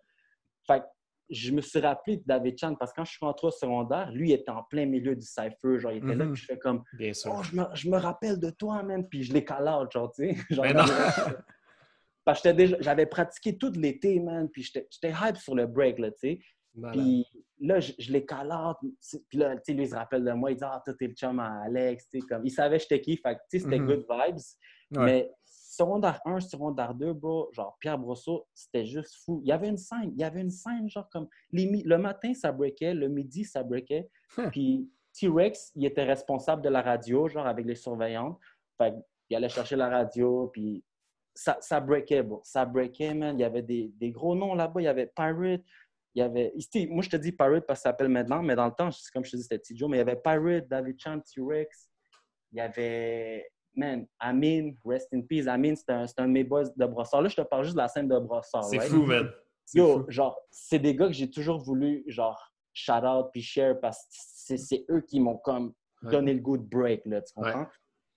[0.67, 0.87] Fait que
[1.31, 4.11] je me suis rappelé de David Chan parce que quand je suis rentré au secondaire,
[4.11, 6.33] lui, il était en plein milieu du cypher, genre, il était là, Mhm.
[6.33, 7.33] puis je fais comme, Bien sûr.
[7.35, 9.09] Oh, je me, je me rappelle de toi, man.
[9.09, 10.37] Puis je l'ai out, genre, tu sais.
[10.51, 11.35] Genre, les-
[12.25, 12.51] Parce que
[12.83, 14.49] j'avais pratiqué tout l'été, man.
[14.51, 16.41] Puis j'étais hype sur le break, là, tu sais.
[16.93, 17.27] Puis
[17.61, 18.77] là, je, je out.
[19.01, 20.51] C'est- Puis là, tu sais, lui, il se rappelle de moi.
[20.53, 22.09] Il dit, ah, toi, t'es le chum à Alex.
[22.29, 23.17] Comme, il savait que j'étais qui.
[23.17, 23.87] Fait que, tu sais, c'était Mhm.
[23.87, 24.37] good vibes.
[24.97, 25.05] Ouais.
[25.05, 25.33] Mais
[25.81, 29.41] secondaire 1, secondaire 2, bro, genre Pierre Brosseau, c'était juste fou.
[29.43, 32.35] Il y avait une scène, il y avait une scène, genre comme les le matin,
[32.35, 34.11] ça breakait, le midi, ça breakait.
[34.53, 38.39] Puis T-Rex, il était responsable de la radio, genre avec les surveillantes.
[38.77, 38.95] Fait
[39.31, 40.85] il allait chercher la radio, puis
[41.35, 42.41] ça, ça breakait, bro.
[42.45, 43.39] Ça breakait, man.
[43.39, 44.81] Il y avait des, des gros noms là-bas.
[44.81, 45.63] Il y avait Pirate,
[46.15, 46.53] il y avait.
[46.91, 49.25] Moi, je te dis Pirate parce que ça s'appelle maintenant, mais dans le temps, comme
[49.25, 51.89] je te dis, c'était T-Joe, mais il y avait Pirate, David Chan, T-Rex.
[52.53, 55.47] Il y avait, man, Amin, rest in peace.
[55.47, 57.23] Amin, c'est un, un de mes boys de Brossard.
[57.23, 58.65] Là, je te parle juste de la scène de Brossard.
[58.65, 58.91] C'est right?
[58.91, 59.31] fou, man.
[59.75, 60.05] Yo, fou.
[60.11, 62.41] genre, c'est des gars que j'ai toujours voulu, genre,
[62.73, 64.05] shout out puis share parce
[64.49, 66.13] que c'est eux qui m'ont comme Ouais.
[66.13, 67.61] donné le goût de break, là, tu comprends?
[67.61, 67.67] Ouais.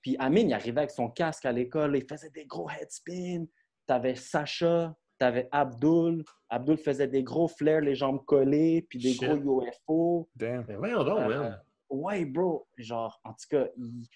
[0.02, 3.44] Puis Amin, il arrivait avec son casque à l'école, il faisait des gros headspins.
[3.86, 6.24] T'avais Sacha, t'avais Abdul.
[6.50, 9.30] Abdul faisait des gros flares, les jambes collées, puis des Shit.
[9.42, 10.30] gros UFO.
[10.34, 10.64] Damn.
[10.68, 11.62] Mais voyons donc, Euh, man.
[11.90, 12.66] Ouais, bro.
[12.78, 14.08] Genre, en tout cas, il-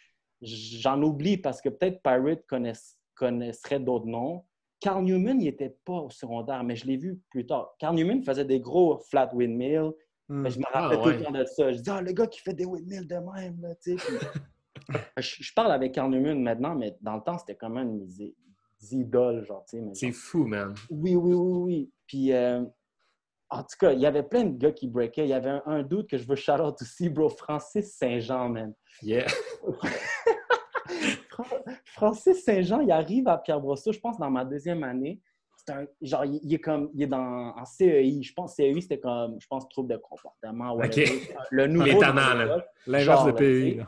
[0.42, 4.44] j'en oublie parce que peut-être Pirate connaisse- connaisserait d'autres noms.
[4.80, 7.74] Carl Newman, il n'était pas au secondaire, mais je l'ai vu plus tard.
[7.80, 9.92] Carl Newman faisait des gros flat windmills.
[10.30, 10.42] Mm.
[10.42, 11.18] Mais je me Ah, rappelle tout ouais.
[11.18, 11.72] le temps de ça.
[11.72, 14.06] Je dis, ah, le gars qui fait des windmills de même, là, tu sais.
[14.88, 17.98] Puis, je, je parle avec Carl Newman maintenant, mais dans le temps, c'était quand même
[17.98, 18.36] mes
[18.92, 19.84] idoles, genre, tu sais.
[19.94, 20.74] C'est fou, man.
[20.92, 21.92] oui, oui, oui, oui.
[22.06, 22.64] Puis, euh,
[23.50, 25.26] en tout cas, il y avait plein de gars qui breakaient.
[25.26, 28.50] Il y avait un, un dude que je veux shout out aussi, bro, Francis Saint-Jean,
[28.50, 28.74] man.
[29.02, 29.26] Yeah.
[31.98, 35.20] Fran- Francis Saint-Jean, il arrive à Pierre Brosseau, je pense, dans ma deuxième année.
[35.58, 35.86] c'est un.
[36.02, 36.90] Genre, il, il est comme.
[36.94, 38.22] Il est dans, en CEI.
[38.22, 39.38] Je pense CEI, c'était comme.
[39.40, 40.74] Je pense trouble de comportement.
[41.06, 41.34] whatever.
[41.52, 41.86] Le nouveau.
[42.88, 43.62] L'inverse de là, PEI.
[43.64, 43.76] tu sais.
[43.78, 43.88] là.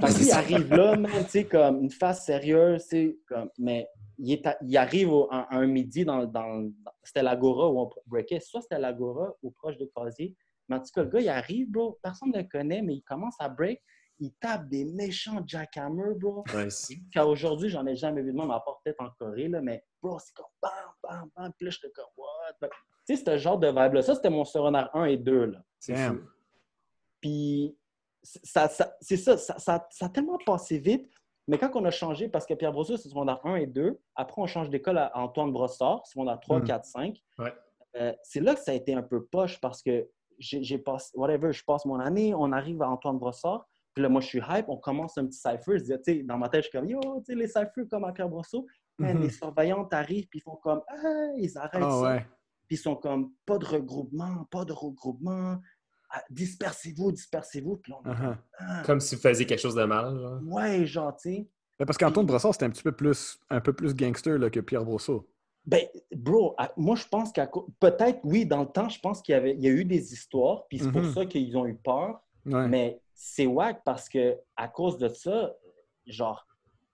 [0.00, 3.18] Fait que lui, il arrive là, man, tu sais, comme une face sérieuse, tu sais,
[3.28, 6.70] comme, mais il, est à- il arrive au- à, à un midi dans, dans, dans-
[7.02, 10.34] c'était l'Agora où on breakait, soit c'était l'Agora ou proche de Casier,
[10.68, 13.02] mais en tout cas, le gars, il arrive, bro, personne ne le connaît, mais il
[13.02, 13.80] commence à break,
[14.18, 16.44] il tape des méchants jackhammers, bro.
[16.54, 16.90] Nice.
[17.16, 20.18] Aujourd'hui, j'en ai jamais vu de même, à part peut-être en Corée, là, mais bro,
[20.18, 20.70] c'est comme bam,
[21.02, 22.54] bam, bam, puis là, j'étais comme what?
[22.60, 22.66] Que,
[23.06, 25.58] Tu sais, ce genre de vibe-là, ça, c'était mon secondaire 1 et 2, là.
[25.78, 25.94] C'est.
[27.20, 27.76] Puis,
[28.22, 31.10] ça, ça- c'est ça, ça, ça- ça a tellement passé vite.
[31.48, 34.42] Mais quand on a changé, parce que Pierre Brossard, c'est secondaire 1 et 2, après
[34.42, 36.64] on change d'école à Antoine Brossard, secondaire 3, Mm.
[36.64, 37.22] 4, 5.
[37.38, 37.54] Ouais.
[37.96, 41.12] Euh, c'est là que ça a été un peu poche parce que j'ai j'ai passé,
[41.16, 43.64] whatever, je passe mon année, on arrive à Antoine Brossard,
[43.96, 45.78] puis là, moi, je suis hype, on commence un petit cypher.
[45.78, 47.88] Je dis, tu sais, dans ma tête, je suis comme, yo, tu sais, les cyphers
[47.90, 48.60] comme à Pierre Brossard,
[48.98, 49.22] man, Mhm.
[49.22, 52.02] les surveillantes arrivent, puis ils font comme, ah, ils arrêtent Ah ça.
[52.02, 52.26] ouais.
[52.68, 55.56] Puis ils sont comme, pas de regroupement, pas de regroupement,
[56.10, 57.78] Ah, dispersez-vous, dispersez-vous.
[57.78, 58.18] Puis là, on est Uh-huh.
[58.28, 60.16] comme, ah, Comme si vous faisiez quelque chose de mal.
[60.16, 60.40] Genre.
[60.44, 60.86] ouais.
[61.80, 64.60] Mais Parce qu'Antoine Brossard, c'était un petit peu plus, un peu plus gangster là, que
[64.60, 65.28] Pierre Brosseau.
[65.64, 65.80] Ben,
[66.14, 69.36] bro, à- moi, je pense qu'à peut-être, oui, dans le temps, je pense qu'il y,
[69.36, 71.12] avait, il y a eu des histoires, puis c'est pour Mhm.
[71.12, 72.20] ça qu'ils ont eu peur.
[72.46, 72.68] Ouais.
[72.68, 75.54] Mais c'est wack parce que à cause de ça,
[76.06, 76.46] genre,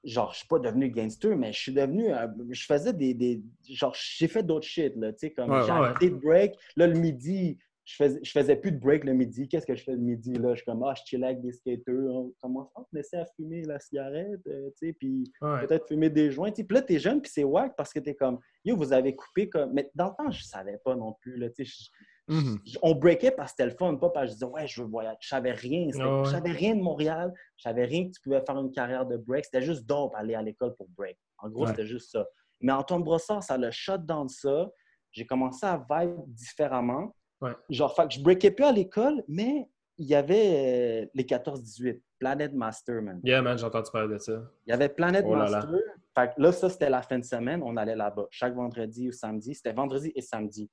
[0.04, 3.42] genre, je suis pas devenu gangster, mais je suis devenu, euh, je faisais des, des
[3.68, 5.78] genre, j'ai fait d'autres shit là, tu sais, comme Ouais, j'ai ouais.
[5.78, 6.54] arrêté de break.
[6.76, 9.48] Là, le midi, je faisais, je faisais plus de break le midi.
[9.48, 10.50] Qu'est-ce que je fais le midi là?
[10.54, 13.26] Je suis comme, ah, je chill avec des skaters, on commence à me laisser à
[13.34, 15.66] fumer la cigarette, euh, tu sais, puis Ouais.
[15.66, 16.50] peut-être fumer des joints.
[16.52, 16.64] tu sais.
[16.64, 19.48] Puis là, t'es jeune, puis c'est wack parce que t'es comme, yo, vous avez coupé
[19.48, 19.72] comme.
[19.72, 21.72] Mais dans le temps, je savais pas non plus, là, tu sais.
[21.72, 21.90] je-
[22.28, 22.58] Mhm.
[22.64, 24.82] je- On breakait parce que c'était le fun, pas parce que je disais, ouais, je
[24.82, 25.16] veux voyager.
[25.20, 25.88] Je savais rien.
[25.92, 27.32] Je savais rien de Montréal.
[27.56, 29.44] Je savais rien que tu pouvais faire une carrière de break.
[29.44, 31.18] C'était juste dope aller à l'école pour break.
[31.38, 31.70] En gros, Ouais.
[31.70, 32.26] c'était juste ça.
[32.60, 34.70] Mais Antoine Brossard, ça le shut down ça.
[35.10, 37.14] J'ai commencé à vibe différemment.
[37.40, 37.52] Ouais.
[37.68, 42.00] Genre, fait que je breakais plus à l'école, mais il y avait euh, les 14-18,
[42.20, 43.20] Planet Master, man.
[43.24, 44.40] Yeah, man, j'ai entendu parler de ça.
[44.66, 45.60] Il y avait Planet Oh là là.
[45.66, 45.80] Master.
[46.16, 47.62] Fait que là, ça, c'était la fin de semaine.
[47.64, 48.26] On allait là-bas.
[48.30, 49.54] Chaque vendredi ou samedi.
[49.56, 50.70] C'était vendredi et samedi.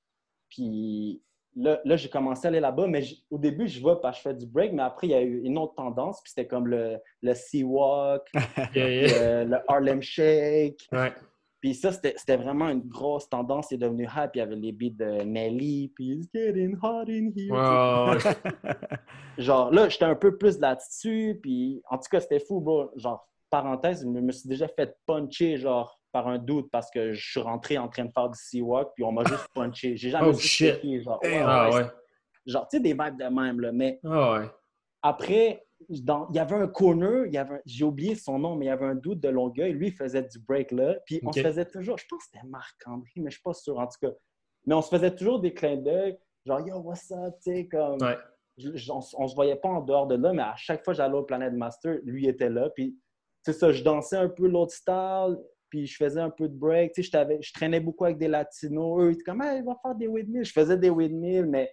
[0.50, 1.22] Puis
[1.56, 2.88] là, là j'ai commencé à aller là-bas.
[2.88, 4.74] Mais au début, je vais parce que je fais du break.
[4.74, 6.22] Mais après, il y a eu une autre tendance.
[6.22, 8.28] Puis c'était comme le, le Sea Walk,
[8.76, 9.22] Yeah, yeah.
[9.22, 10.88] euh, le Harlem Shake.
[10.92, 11.14] Ouais.
[11.62, 13.68] Puis ça, c'était vraiment une grosse tendance.
[13.70, 14.32] C'est devenu hype.
[14.36, 15.92] Il y avait les beats de Nelly.
[15.94, 18.20] Puis It's getting hot in here.
[19.38, 22.92] Genre, là, j'étais un peu plus là-dessus, puis en tout cas, c'était fou, bro.
[22.98, 27.32] Genre, parenthèse, je me suis déjà fait puncher, genre, par un doute parce que je
[27.32, 29.96] suis rentré en train de faire du sea-walk, puis on m'a juste punché.
[29.98, 30.80] J'ai jamais Oh, shit.
[30.82, 31.86] qui, genre, ouais, Ah ouais,
[32.46, 33.72] genre, tu sais, des vibes de même, là.
[33.72, 34.48] Mais Ah ouais.
[35.02, 38.56] après, dans- il y avait un corner, il y avait un- j'ai oublié son nom,
[38.56, 39.72] mais il y avait un doute de Longueuil.
[39.74, 40.96] Lui, il faisait du break là.
[41.06, 43.78] Puis on se faisait toujours, je pense que c'était Marc-André, mais je suis pas sûr
[43.80, 44.14] en tout cas.
[44.66, 48.02] Mais on se faisait toujours des clins d'œil, genre yo, what's up, tu sais, comme.
[48.02, 48.18] Ouais.
[48.58, 50.94] je- je- on, on se voyait pas en dehors de là, mais à chaque fois
[50.94, 52.70] que j'allais au Planet Master, lui était là.
[52.72, 52.94] Puis,
[53.42, 55.38] c'est ça, je dansais un peu l'autre style,
[55.70, 56.94] puis je faisais un peu de break.
[56.94, 59.02] Tu sais, je, traînais beaucoup avec des latinos.
[59.02, 60.46] Eux, ils étaient comme, hey, va faire des windmills.
[60.46, 61.72] Je faisais des windmills, mais,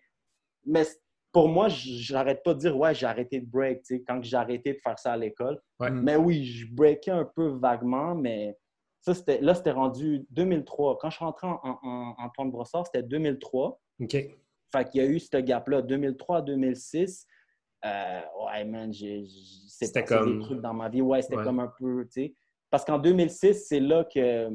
[0.65, 0.85] mais
[1.33, 4.37] pour moi, j'arrête pas de dire, ouais, j'ai arrêté de break, tu sais, quand j'ai
[4.37, 5.61] arrêté de faire ça à l'école.
[5.81, 5.91] Ouais.
[5.91, 6.03] Mm.
[6.03, 8.57] Mais oui, je breakais un peu vaguement, mais
[9.01, 10.99] ça, c'était, là, c'était rendu 2003.
[10.99, 13.81] Quand je suis rentré en, en, en Antoine Brossard, c'était 2003.
[14.01, 14.13] OK.
[14.73, 17.27] Fait qu'il y a eu ce gap-là, 2003-2006.
[17.85, 19.25] Euh, ouais, man, j'ai,
[19.69, 21.03] C'était comme- des trucs dans ma vie.
[21.03, 21.45] Ouais, c'était Ouais.
[21.45, 22.35] comme un peu, tu sais.
[22.77, 24.49] Parce qu'en 2006, c'est là que...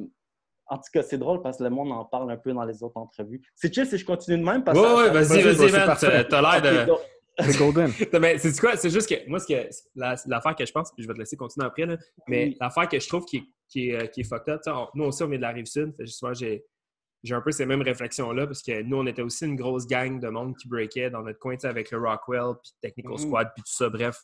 [0.67, 2.83] En tout cas, c'est drôle parce que le monde en parle un peu dans les
[2.83, 3.41] autres entrevues.
[3.55, 4.95] C'est chill si je continue de même parce Ouais, que...
[4.95, 5.97] ouais, vas-y, Vas-y, man.
[6.29, 6.91] T'as l'air de.
[7.51, 7.91] C'est golden.
[8.21, 8.75] Mais c'est quoi?
[8.77, 11.19] C'est juste que moi, ce que la- l'affaire que je pense, puis je vais te
[11.19, 12.57] laisser continuer après, là, mais Oui.
[12.61, 15.05] l'affaire que je trouve qui est, qui est, euh, qui est fucked up, on- nous
[15.05, 16.63] aussi, on vient de la rive sud, souvent, j'ai
[17.23, 20.19] j'ai un peu ces mêmes réflexions-là, parce que nous, on était aussi une grosse gang
[20.19, 23.17] de monde qui breakait dans notre coin, tu sais, avec le Rockwell, puis Technical Mhm.
[23.17, 24.19] Squad, puis tout ça, bref.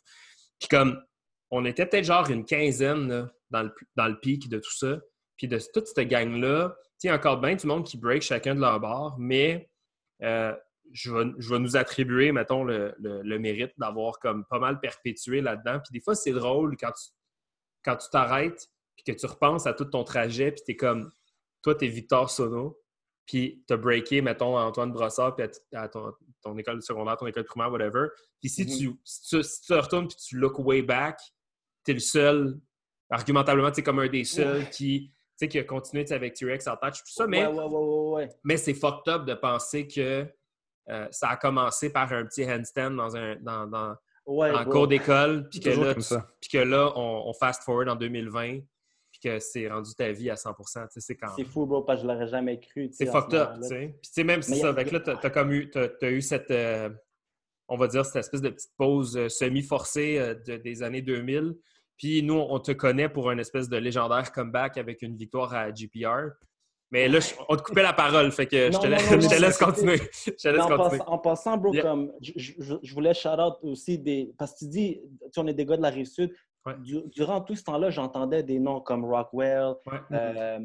[0.60, 1.02] Puis comme,
[1.50, 4.98] on était peut-être genre une quinzaine là, dans, le, dans le pic de tout ça.
[5.36, 7.96] Puis de toute cette gang-là, tu sais, il y a encore bien du monde qui
[7.96, 9.70] break chacun de leur bord, mais
[10.22, 10.54] euh,
[10.92, 14.80] je, vais, je vais nous attribuer, mettons, le, le- le mérite d'avoir comme pas mal
[14.80, 15.80] perpétué là-dedans.
[15.80, 17.10] Puis des fois, c'est drôle quand tu
[17.84, 21.10] quand tu t'arrêtes puis que tu repenses à tout ton trajet, puis tu es comme,
[21.62, 22.76] toi, tu es Victor Sono,
[23.24, 27.16] puis tu as breaké, mettons, à Antoine Brossard, puis à, à ton, ton école secondaire,
[27.16, 28.08] ton école primaire, whatever.
[28.40, 28.76] Puis si, Mhm.
[28.76, 31.20] tu, si, tu, si tu retournes puis tu look way back,
[31.84, 32.58] tu es le seul,
[33.10, 36.66] argumentablement, tu es comme un des seuls qui, tu sais, qui a continué avec T-Rex
[36.66, 38.28] en touch, tout ça, mais, Ouais, ouais, ouais, ouais, ouais.
[38.44, 40.26] mais c'est fucked up de penser que
[40.90, 43.94] euh, ça a commencé par un petit handstand dans un, dans, dans,
[44.26, 47.96] Ouais, en cours d'école, puis que, là, tu- que là, on, on fast forward en
[47.96, 48.64] 2020, puis
[49.10, 50.86] puis que c'est rendu ta vie à 100%.
[50.90, 51.28] C'est quand...
[51.46, 52.90] fou, bro, parce que je l'aurais jamais cru.
[52.92, 53.86] C'est fucked up, tu sais.
[54.00, 56.90] Puis, tu sais, même si ça, avec là, t'as comme eu, as, eu cette, euh,
[57.68, 61.54] on va dire, cette espèce de petite pause euh, semi-forcée euh, des années 2000.
[61.98, 65.72] Puis nous, on te connaît pour une espèce de légendaire comeback avec une victoire à
[65.72, 66.30] GPR.
[66.90, 67.18] Mais là,
[67.50, 68.86] on te coupait la parole, fait que je, te
[69.40, 70.00] laisse, continuer.
[71.06, 74.32] En, passant, bro, comme je, voulais shout-out aussi des.
[74.38, 75.00] Parce que tu dis,
[75.32, 76.34] tu on est des gars de la rive sud.
[76.86, 79.74] durant tout ce temps-là, j'entendais des noms comme Rockwell.
[80.12, 80.60] Euh,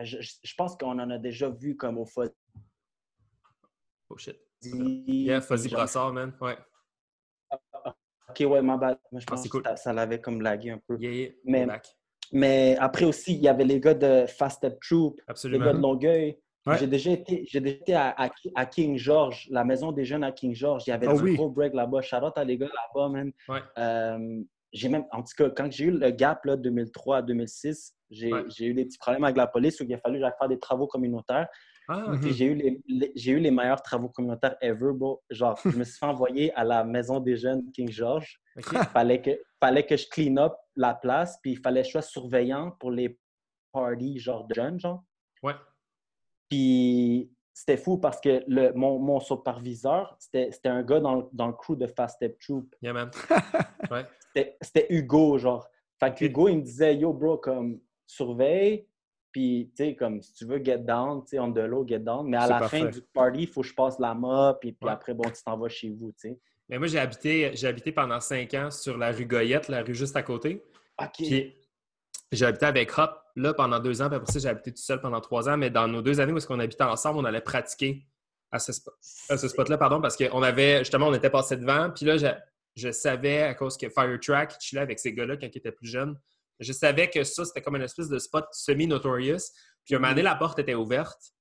[0.00, 2.32] je, pense qu'on en a déjà vu comme au foot.
[4.10, 4.38] Oh shit.
[4.62, 6.32] Yeah, Fuzzy Brassard, man.
[6.40, 6.56] Ouais.
[8.28, 8.98] Ok, ouais, ma bad.
[9.12, 10.96] je ah, pense que ça, l'avait comme lagué un peu.
[11.44, 11.66] mais,
[12.32, 15.78] mais après aussi, il y avait les gars de Fast Step Troop, les gars de
[15.78, 16.38] Longueuil.
[16.78, 18.16] J'ai déjà été, j'ai déjà été à,
[18.54, 20.84] à, King George, la maison des jeunes à King George.
[20.86, 22.00] Il y avait oh, un gros break là-bas.
[22.00, 23.32] Shout out à les gars là-bas, man.
[23.78, 27.94] Euh, j'ai même, en tout cas, quand j'ai eu le gap là, 2003 à 2006,
[28.10, 30.86] j'ai eu des petits problèmes avec la police où il a fallu faire des travaux
[30.86, 31.48] communautaires.
[31.88, 35.22] Ah, j'ai eu les, j'ai eu les meilleurs travaux communautaires ever, bro.
[35.30, 38.40] Genre, je me suis fait envoyer à la maison des jeunes King George.
[38.56, 41.92] Il fallait que, fallait que je clean up la place, puis il fallait que je
[41.92, 43.18] sois surveillant pour les
[43.72, 45.04] parties, genre, de jeunes, genre.
[45.42, 45.54] Ouais.
[46.48, 51.52] Puis c'était fou parce que le, mon, mon superviseur, c'était un gars dans, dans, le
[51.52, 52.74] crew de Fast Step Troop.
[52.82, 53.10] Yeah, man.
[53.90, 54.06] ouais.
[54.60, 55.68] C'était Hugo, genre.
[56.00, 58.88] Fait que Hugo, il me disait, yo, bro, comme, surveille,
[59.34, 61.98] puis, tu sais, comme si tu veux get down, tu sais, on the low, get
[61.98, 62.24] down.
[62.28, 64.88] Mais à la fin du party, il faut que je passe la mop, puis, puis
[64.88, 66.38] après, bon, tu t'en vas chez vous, tu sais.
[66.68, 69.92] Mais moi, j'ai habité, j'ai habité pendant cinq ans sur la rue Goyette, la rue
[69.92, 70.62] juste à côté.
[71.02, 71.08] OK.
[71.18, 71.52] Puis,
[72.30, 74.06] j'ai habité avec Hop, là, pendant deux ans.
[74.06, 75.56] Puis après ça, j'ai habité tout seul pendant trois ans.
[75.56, 78.06] Mais dans nos deux années où est-ce qu'on habitait ensemble, on allait pratiquer
[78.52, 81.90] à ce, spot, ce spot-là, pardon, parce qu'on avait, justement, on était passé devant.
[81.90, 82.28] Puis là, je,
[82.76, 86.16] je savais, à cause que Firetrack chillait avec ces gars-là quand ils étaient plus jeunes,
[86.60, 89.50] je savais que ça, c'était comme une espèce de spot semi-notorious.
[89.84, 91.34] Puis un moment donné, la porte était ouverte.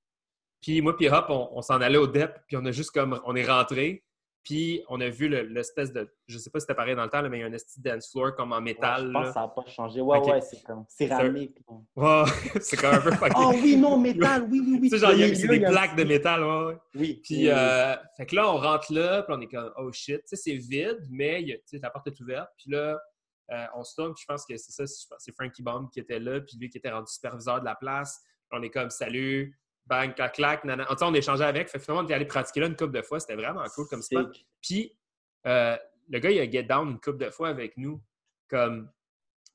[0.62, 3.36] Puis moi, puis hop, on, s'en allait au DEP, puis on a juste comme, on
[3.36, 4.04] est rentré.
[4.44, 7.22] Puis on a vu l'espèce de, je sais pas si c'était pareil dans le temps,
[7.30, 9.08] mais il y a un esti dance floor comme en métal.
[9.08, 10.02] je pense que ça n'a pas changé.
[10.02, 11.58] Ouais, ouais, c'est comme céramique.
[11.96, 12.24] Ouais,
[12.62, 14.90] c'est comme un peu Oh oui, non, métal, oui, oui, oui.
[14.90, 16.78] Tu sais, genre, il y a des plaques de métal, ouais.
[16.96, 17.22] Oui.
[17.24, 20.18] Puis, euh, fait que là, on rentre là, puis on est comme, oh shit.
[20.18, 22.50] Tu sais, c'est vide, mais tu sais, la porte est ouverte.
[22.58, 23.00] Puis là,
[23.52, 24.86] euh, on se je pense que c'est ça,
[25.18, 28.22] c'est Frankie Baum qui était là, puis lui qui était rendu superviseur de la place.
[28.52, 30.88] On est comme salut, bang, clac, clac, nana.
[31.02, 31.70] On échangé avec.
[31.70, 33.20] Fait, finalement, on est allé pratiquer là une couple de fois.
[33.20, 34.32] C'était vraiment cool comme spot.
[34.62, 34.96] Puis
[35.48, 35.76] euh,
[36.10, 38.02] le gars, il a get down une couple de fois avec nous.
[38.48, 38.90] Comme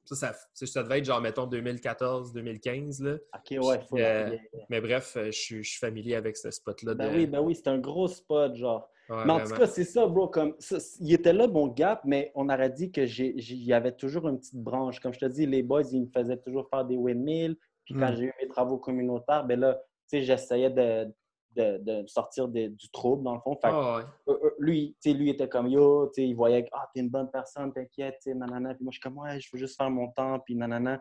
[0.04, 3.02] ça, ça, devait être genre, mettons, 2014, 2015.
[3.02, 3.16] Là.
[3.34, 3.80] OK, ouais.
[3.94, 4.36] Euh,
[4.68, 6.94] mais bref, je, suis familier avec ce spot-là.
[6.94, 10.06] Ben oui, ben oui, c'est un gros spot, genre mais en tout cas, c'est ça,
[10.06, 10.28] bro.
[10.28, 10.54] Comme,
[11.00, 14.62] il était là, mon gap, mais on aurait dit qu'il y avait toujours une petite
[14.62, 15.00] branche.
[15.00, 17.56] Comme je te dis, les boys, ils me faisaient toujours faire des windmills.
[17.84, 18.16] Puis quand hmm.
[18.16, 19.74] j'ai eu mes travaux communautaires, ben là,
[20.10, 21.10] tu sais, j'essayais de,
[21.56, 23.56] de, sortir du trouble, dans le fond.
[23.62, 26.88] Fait oh, lui, tu sais, lui était comme yo, tu sais, il voyait que, ah,
[26.94, 28.74] t'es une bonne personne, t'inquiète, tu sais, nanana.
[28.74, 31.00] Puis moi, je suis comme, ouais, je veux juste faire mon temps, puis nanana.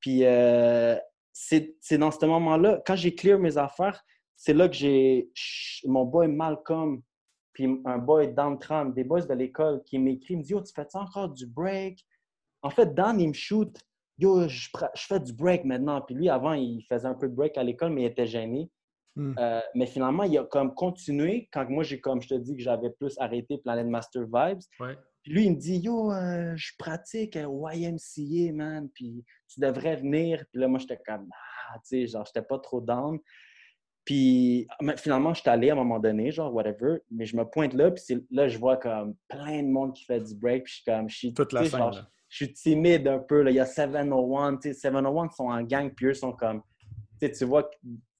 [0.00, 0.96] Puis euh,
[1.32, 4.02] c'est dans ce moment-là, quand j'ai clear mes affaires,
[4.36, 5.30] c'est là que j'ai
[5.84, 7.02] mon boy Malcolm
[7.54, 10.86] puis un boy downtown, des boys de l'école qui m'écrit, me dit Yo, tu fais
[10.94, 12.04] encore du break?
[12.62, 13.78] En fait, Dan, il me shoot
[14.18, 16.00] Yo, je, fais du break maintenant.
[16.00, 18.70] Puis lui, avant, il faisait un peu de break à l'école, mais il était gêné.
[19.16, 19.34] Hmm.
[19.38, 22.62] Euh, mais finalement, il a comme continué quand moi, j'ai comme je te dis que
[22.62, 24.62] j'avais plus arrêté Planet Master Vibes.
[25.22, 28.88] Puis lui, il me dit Yo, euh, je pratique YMCA, man.
[28.94, 30.44] Puis tu devrais venir.
[30.50, 31.28] Puis là, moi, j'étais comme
[31.70, 33.18] Ah, tu sais, genre, j'étais pas trop down.
[34.04, 34.66] Puis
[34.98, 37.90] finalement, je suis allé à un moment donné, genre whatever, mais je me pointe là,
[37.90, 40.84] puis là, je vois comme plein de monde qui fait du break, puis je suis
[40.84, 41.90] comme, je suis, Toute la fin,
[42.28, 43.50] je suis timide un peu, là.
[43.50, 46.60] il y a 701, tu sais, 701 sont en gang, puis eux sont comme,
[47.18, 47.70] tu sais, tu vois,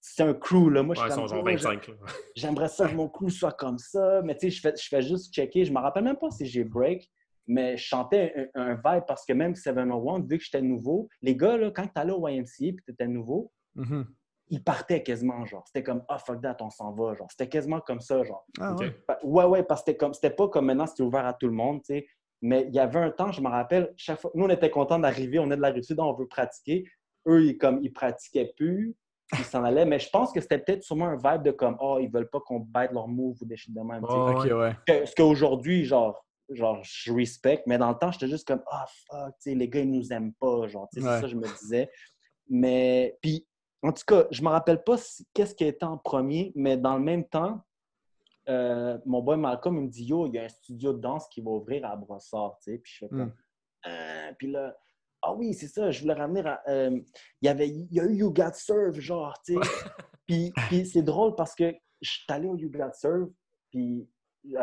[0.00, 0.82] c'est un crew, là.
[0.82, 1.90] Moi, je suis comme, 25.
[2.36, 5.02] J'aimerais ça que mon crew soit comme ça, mais tu sais, je fais, je fais
[5.02, 7.10] juste checker, je me rappelle même pas si j'ai break,
[7.46, 11.58] mais je chantais un, vibe parce que même 701, vu que j'étais nouveau, les gars,
[11.58, 14.06] là, quand tu allais au YMCA puis tu étais nouveau, mm-hmm
[14.48, 15.64] il partait quasiment, genre.
[15.66, 17.28] C'était comme, ah, fuck that, on s'en va, genre.
[17.30, 18.46] C'était quasiment comme ça, genre.
[18.60, 18.94] Ah, ouais.
[19.22, 21.52] ouais, ouais, parce que c'était, comme, c'était pas comme maintenant, c'était ouvert à tout le
[21.52, 22.06] monde, tu sais.
[22.42, 24.98] Mais il y avait un temps, je me rappelle, chaque fois, nous, on était contents
[24.98, 26.84] d'arriver, on est de la Russie, donc on veut pratiquer.
[27.26, 28.94] Eux, ils, comme, ils pratiquaient plus,
[29.38, 29.86] ils s'en allaient.
[29.86, 32.40] Mais je pense que c'était peut-être sûrement un vibe de comme, oh, ils veulent pas
[32.40, 34.04] qu'on bête leur move ou des choses de même.
[34.06, 35.06] Oh, ok, ouais.
[35.06, 39.34] Ce qu'aujourd'hui, genre, genre, je respecte, mais dans le temps, j'étais juste comme, ah, fuck,
[39.42, 41.48] tu sais, les gars, ils nous aiment pas, genre, tu sais, c'est ça, je me
[41.60, 41.90] disais.
[42.50, 43.46] Mais, puis,
[43.84, 44.96] en tout cas, je ne me rappelle pas
[45.34, 47.60] qu'est-ce qui était en premier, mais dans le même temps,
[48.48, 51.28] euh, mon boy Malcolm il me dit Yo, il y a un studio de danse
[51.28, 52.58] qui va ouvrir à Brossard.
[52.62, 52.78] Tu sais?
[52.78, 53.24] Puis je fais comme.
[53.26, 53.32] Hmm.
[53.86, 54.76] Euh, puis là,
[55.22, 56.40] ah oui, c'est ça, je voulais ramener.
[56.46, 56.90] à- euh,
[57.40, 59.60] il, y avait, il y a eu You Got Serve, genre, tu sais.
[60.26, 63.30] puis puis c'est drôle parce que je suis allé au You Got Serve,
[63.70, 64.08] puis.
[64.44, 64.56] je suis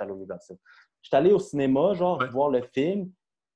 [0.00, 0.58] allé au You Got Serve.
[1.02, 2.28] Je suis allé au cinéma, genre, Ouais.
[2.28, 3.10] voir le film.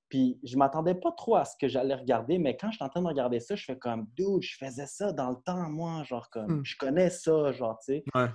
[0.09, 2.89] Puis je m'attendais pas trop à ce que j'allais regarder, mais quand je suis en
[2.89, 6.03] train de regarder ça, je fais comme, dude, je faisais ça dans le temps, moi,
[6.05, 6.65] genre, comme, Hmm.
[6.65, 8.05] je connais ça, genre, tu sais.
[8.15, 8.29] Ouais.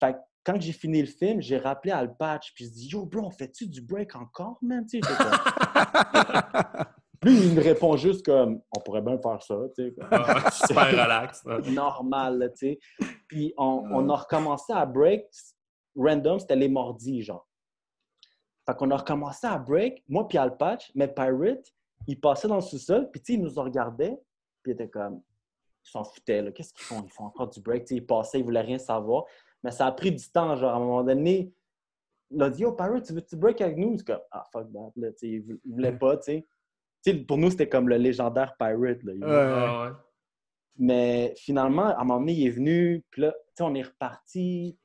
[0.00, 2.88] Fait que quand j'ai fini le film, j'ai rappelé à le patch, puis je dis,
[2.88, 4.84] yo, bro, on fait-tu du break encore, man?
[4.86, 5.08] Tu sais,
[7.24, 9.94] Lui, il me répond juste comme, on pourrait bien faire ça, tu sais.
[10.10, 11.44] Ah, super relax.
[11.72, 12.78] normal, tu sais.
[13.28, 15.26] Puis on, on a recommencé à break.
[15.94, 17.46] Random, c'était les mordis, genre.
[18.66, 21.66] Fait qu'on a recommencé à break, moi puis Alpatch, mais Pirate,
[22.06, 24.16] il passait dans le sous-sol, puis il nous regardait,
[24.62, 25.20] puis il était comme,
[25.84, 26.52] ils s'en foutaient, là.
[26.52, 27.02] Qu'est-ce qu'ils font?
[27.04, 29.24] Ils font encore du break, tu sais, ils passaient, ils voulaient rien savoir.
[29.64, 31.52] Mais ça a pris du temps, genre, à un moment donné,
[32.30, 33.96] il a dit, yo, Pirate, tu veux-tu break avec nous?
[33.98, 36.44] C'est comme, ah, fuck that, là, tu sais, il vou- il voulait pas, tu
[37.02, 37.14] sais.
[37.26, 39.12] Pour nous, c'était comme le légendaire Pirate, là.
[39.88, 39.92] Ouais.
[40.76, 43.82] Mais finalement, à un moment donné, il est venu, puis là, tu sais, on est
[43.82, 44.78] reparti.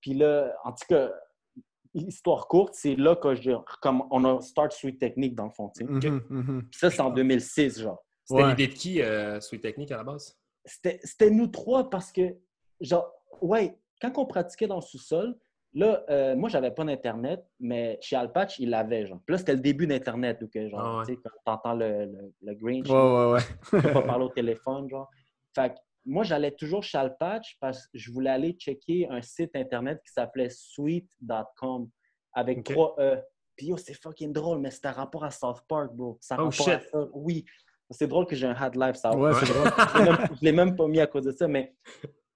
[0.00, 1.12] Puis là, en tout cas,
[2.02, 5.70] histoire courte, c'est là que je, comme on a Start Sweet Technique dans le fond.
[5.80, 6.62] Mhm, mhm.
[6.70, 8.02] Puis ça, c'est en 2006, genre.
[8.24, 8.48] C'était Ouais.
[8.50, 10.36] l'idée de qui, euh, Sweet Technique, à la base?
[10.64, 12.36] C'était c'était nous trois parce que,
[12.80, 15.34] genre, ouais, quand on pratiquait dans le sous-sol,
[15.72, 19.18] là, euh, moi, j'avais pas d'Internet, mais chez Alpatch, il l'avait, genre.
[19.26, 21.04] Puis là, c'était le début d'Internet, donc, genre, Ah ouais.
[21.06, 23.80] tu sais, quand t'entends le, le, le Grinch, Ouais, ouais, ouais.
[23.82, 25.08] peux pas parler au téléphone, genre.
[25.54, 29.54] Fait que moi, j'allais toujours chez Alpatch parce que je voulais aller checker un site
[29.54, 31.88] internet qui s'appelait sweet.com
[32.32, 32.64] avec Ok.
[32.72, 33.18] trois E.
[33.56, 36.16] Puis yo, c'est fucking drôle, mais c'était un rapport à South Park, bro.
[36.20, 37.06] Ça Oh, rapport à ça.
[37.12, 37.44] Oui.
[37.90, 39.16] C'est drôle que j'ai un Had Life, ça.
[39.16, 39.70] Ouais, c'est drôle.
[39.94, 41.74] Je l'ai même- je l'ai même pas mis à cause de ça, mais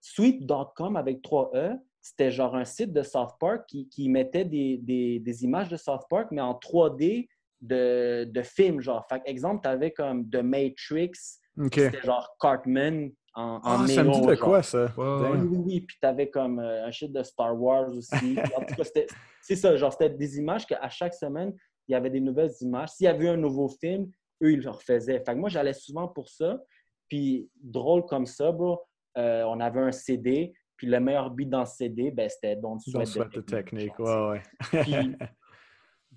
[0.01, 4.79] sweet.com avec trois E, c'était genre un site de South Park qui, qui mettait des,
[4.79, 7.29] des- des images de South Park, mais en 3D
[7.61, 9.07] de, de films, genre.
[9.09, 11.13] Fait que, exemple, tu avais comme The Matrix,
[11.73, 14.93] c'était genre Cartman en, en Ah, ça me dit de quoi, ça?
[14.97, 15.81] Oui, oui, oui.
[15.83, 18.37] Puis t'avais comme euh, un shit de Star Wars aussi.
[18.57, 19.07] En tout cas, c'était-
[19.41, 19.75] c'est ça.
[19.77, 21.55] Genre, c'était des images qu'à chaque semaine,
[21.89, 22.91] il y avait des nouvelles images.
[22.91, 24.11] S'il y avait un nouveau film,
[24.43, 25.19] eux, ils le refaisaient.
[25.25, 26.61] Fait que moi, j'allais souvent pour ça.
[27.09, 28.83] Puis drôle comme ça, bro,
[29.19, 30.53] euh, on avait un CD.
[30.77, 33.93] Puis le meilleur beat dans le CD, ben, c'était Don't Sweat, Don't sweat the Technique,
[33.93, 33.93] technique.
[33.99, 34.43] genre, Ouais,
[34.73, 34.83] ouais.
[34.83, 35.17] puis,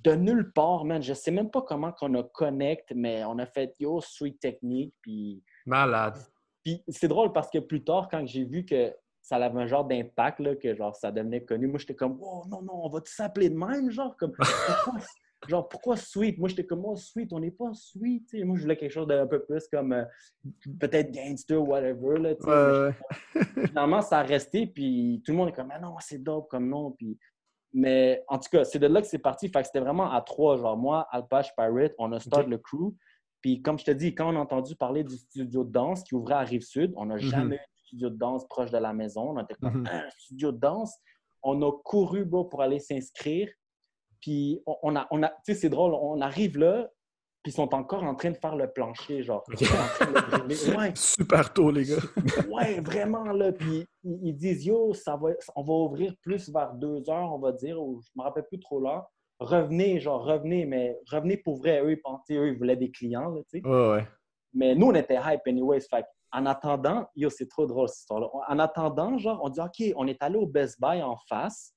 [0.03, 3.45] de nulle part, man, je sais même pas comment qu'on a connect, mais on a
[3.45, 4.93] fait Yo, Sweet Technique.
[5.01, 6.17] Puis Malade.
[6.65, 9.85] Puis c'est drôle parce que plus tard, quand j'ai vu que ça avait un genre
[9.85, 13.01] d'impact, là, que genre ça devenait connu, moi j'étais comme Oh non, non, on va
[13.01, 14.99] tout s'appeler de même, genre comme pourquoi,
[15.47, 16.39] genre pourquoi sweet?
[16.39, 18.33] Moi j'étais comme Oh sweet, on n'est pas sweet.
[18.43, 20.05] Moi je voulais quelque chose d'un peu plus comme euh,
[20.79, 22.17] peut-être gangster, whatever.
[22.17, 22.91] Là,
[23.67, 26.67] finalement, ça a resté, puis tout le monde est comme, ah non, c'est dope comme
[26.67, 26.91] nom.
[26.93, 27.15] Puis...
[27.73, 29.49] Mais en tout cas, c'est de là que c'est parti.
[29.49, 32.95] Fait que c'était vraiment à trois, genre moi, Alpage, Pirate, on a start le crew.
[33.45, 36.15] Puis comme je te dis, quand on a entendu parler du studio de danse qui
[36.15, 39.35] ouvrait à Rive-Sud, on n'a jamais eu de studio de danse proche de la maison.
[39.35, 39.87] On était comme, Mhm.
[39.87, 40.97] un studio de danse?
[41.43, 43.47] On a couru, pour aller s'inscrire.
[44.19, 46.89] Puis on, a, on a tu sais, c'est drôle, on arrive là,
[47.43, 49.43] puis ils sont encore en train de faire le plancher, genre.
[49.47, 49.57] Le.
[50.79, 50.91] Ouais.
[50.95, 52.01] Super tôt, les gars.
[52.51, 53.51] Ouais, vraiment, là.
[53.51, 57.51] Puis ils, disent, yo, ça va, on va ouvrir plus vers deux heures, on va
[57.51, 59.05] dire, ou je me rappelle plus trop l'heure.
[59.39, 61.81] Revenez, genre, revenez, mais revenez pour vrai.
[61.83, 63.67] Eux, ils pensaient, eux, ils voulaient des clients, là, tu sais.
[63.67, 64.07] Ouais, ouais.
[64.53, 65.81] Mais nous, on était hype, anyways.
[65.81, 68.27] Fait en attendant, yo, c'est trop drôle, cette histoire-là.
[68.47, 71.73] En attendant, genre, on dit, OK, on est allé au Best Buy en face.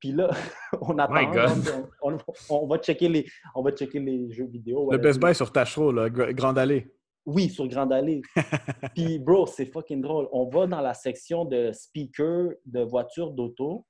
[0.00, 0.30] Puis là,
[0.80, 1.14] on attend.
[1.14, 1.64] My God.
[1.64, 2.16] genre, on,
[2.50, 4.90] on- va checker les, on va checker les jeux vidéo.
[4.90, 4.98] Le.
[4.98, 6.92] Best Buy sur Tachereau, là, Gr- Grande Allée.
[7.26, 8.22] Oui, sur Grande Allée.
[8.96, 10.28] Puis, bro, c'est fucking drôle.
[10.32, 13.86] On va dans la section de speakers de voitures d'auto,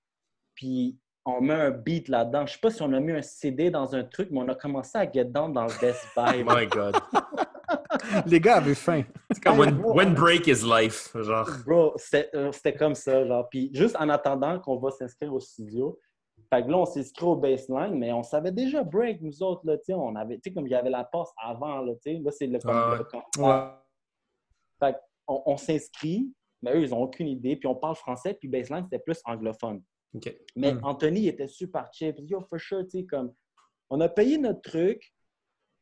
[0.55, 2.47] puis on met un beat là-dedans.
[2.47, 4.55] Je sais pas si on a mis un CD dans un truc, mais on a
[4.55, 6.45] commencé à get down dans le Best Buy.
[6.47, 6.97] My God.
[8.27, 9.05] Les gars avaient faim.
[9.31, 11.11] C'est comme when, when break is life.
[11.15, 11.49] Genre.
[11.65, 13.49] Bro, c'était euh, c'était comme ça, genre.
[13.49, 15.99] Puis juste en attendant qu'on va s'inscrire au studio,
[16.53, 19.79] fait que là, on s'inscrit au baseline, mais on savait déjà break, nous autres, là,
[19.79, 22.13] tu sais, on avait, tu sais, comme il y avait la passe avant, là, tu
[22.13, 23.69] sais, là, c'est le, comme Ah le- Ouais.
[24.79, 26.31] Fait qu'on on, s'inscrit,
[26.61, 29.83] mais eux, ils n'ont aucune idée, puis on parle français, puis baseline, c'était plus anglophone.
[30.57, 30.81] Mais Hmm.
[30.85, 32.15] Anthony, il était super chill.
[32.15, 33.33] Puis, yo, for sure, tu sais, comme,
[33.91, 35.15] on a payé notre truc.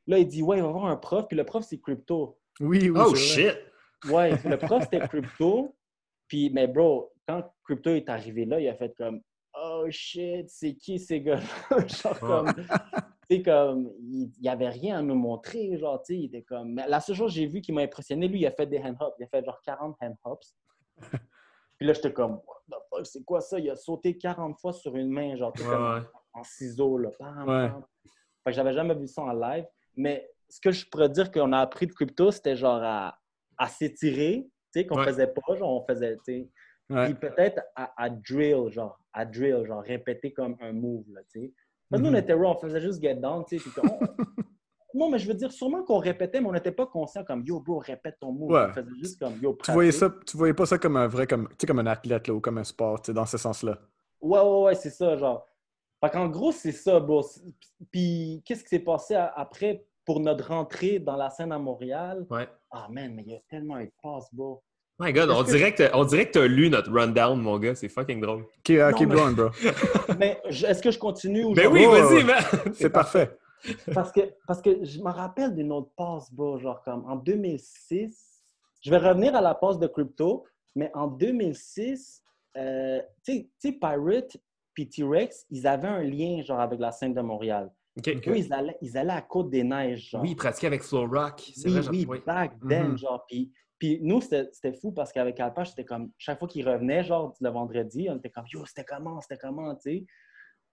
[0.06, 1.26] Là, il dit, ouais, il va avoir un prof.
[1.28, 2.38] Puis le prof, c'est crypto.
[2.60, 3.00] Oui, oui.
[3.04, 3.56] Oh shit!
[4.10, 5.76] Ouais, le prof, c'était crypto.
[6.26, 9.20] Puis, mais bro, quand crypto est arrivé là, il a fait comme,
[9.54, 11.40] oh shit, c'est qui ces gars
[11.86, 12.62] Genre, comme, tu
[13.30, 15.76] sais, comme, il n'y avait rien à nous montrer.
[15.78, 16.72] Genre, tu sais, il était comme.
[16.74, 18.78] Mais la seule chose que j'ai vu qui m'a impressionné, lui, il a fait des
[18.78, 19.16] hand hops.
[19.18, 20.54] Il a fait genre 40 hand hops.
[21.80, 23.58] Puis là, j'étais comme, what the fuck, c'est quoi ça?
[23.58, 26.00] Il a sauté 40 fois sur une main, genre, tu sais, Ouais, comme ouais.
[26.34, 27.08] en ciseaux, là.
[27.18, 27.84] Bam, bam.
[28.44, 29.64] Fait que j'avais jamais vu ça en live.
[29.96, 33.18] Mais ce que je pourrais dire qu'on a appris de crypto, c'était genre à,
[33.56, 36.48] à s'étirer, tu sais, qu'on faisait pas, genre on faisait, tu sais.
[37.06, 41.40] Puis peut-être à, à drill, genre, à drill, genre répéter comme un move, là, tu
[41.40, 41.52] sais.
[41.88, 42.22] Parce que nous, on Mhm.
[42.22, 43.70] était raw, on faisait juste get down, tu sais.
[43.70, 43.98] puis qu'on-
[44.94, 47.60] non, mais je veux dire, sûrement qu'on répétait, mais on n'était pas conscient comme yo,
[47.60, 48.50] bro, répète ton move.
[48.50, 48.66] Ouais.
[48.68, 51.26] On faisait juste comme yo, Tu voyais, ça, tu voyais pas ça comme un vrai,
[51.26, 53.78] comme, tu sais, comme un athlète là, ou comme un sport, dans ce sens-là.
[54.20, 55.46] Ouais, ouais, ouais, c'est ça, genre.
[56.02, 57.22] Fait qu'en gros, c'est ça, bro.
[57.90, 62.26] Puis, qu'est-ce qui s'est passé après pour notre rentrée dans la scène à Montréal?
[62.30, 62.48] Ouais.
[62.70, 64.62] Ah, man, mais il y a tellement de passes, bro.
[64.98, 67.74] My God, on dirait, que t'as- on dirait que t'as lu notre rundown, mon gars.
[67.74, 68.44] C'est fucking drôle.
[68.64, 69.48] Keep, uh, Non, keep mais- going, bro.
[70.18, 72.36] mais est-ce que je continue ou Ben je- oui, Oh, vas-y, man!
[72.74, 73.30] C'est parfait.
[73.94, 78.42] Parce que, parce que je me rappelle d'une autre passe, bro, genre comme en 2006.
[78.82, 80.44] Je vais revenir à la passe de crypto,
[80.74, 82.22] mais en 2006,
[82.56, 84.36] euh, tu sais- Pirate
[84.72, 87.70] puis T-Rex, ils avaient un lien, genre, avec la scène de Montréal.
[88.06, 90.22] Eux, ils allaient, ils allaient à Côte des Neiges, genre.
[90.22, 91.42] Oui, pratiquer avec Flow Rock.
[91.64, 92.18] Oui, vrai, oui, oui.
[92.24, 92.98] back then, Mhm.
[92.98, 93.24] genre.
[93.28, 97.34] Puis, puis nous, c'était fou parce qu'avec Alpha, c'était comme, chaque fois qu'il revenait, genre,
[97.40, 100.06] le vendredi, on était comme, yo, c'était comment, c'était comment, tu sais.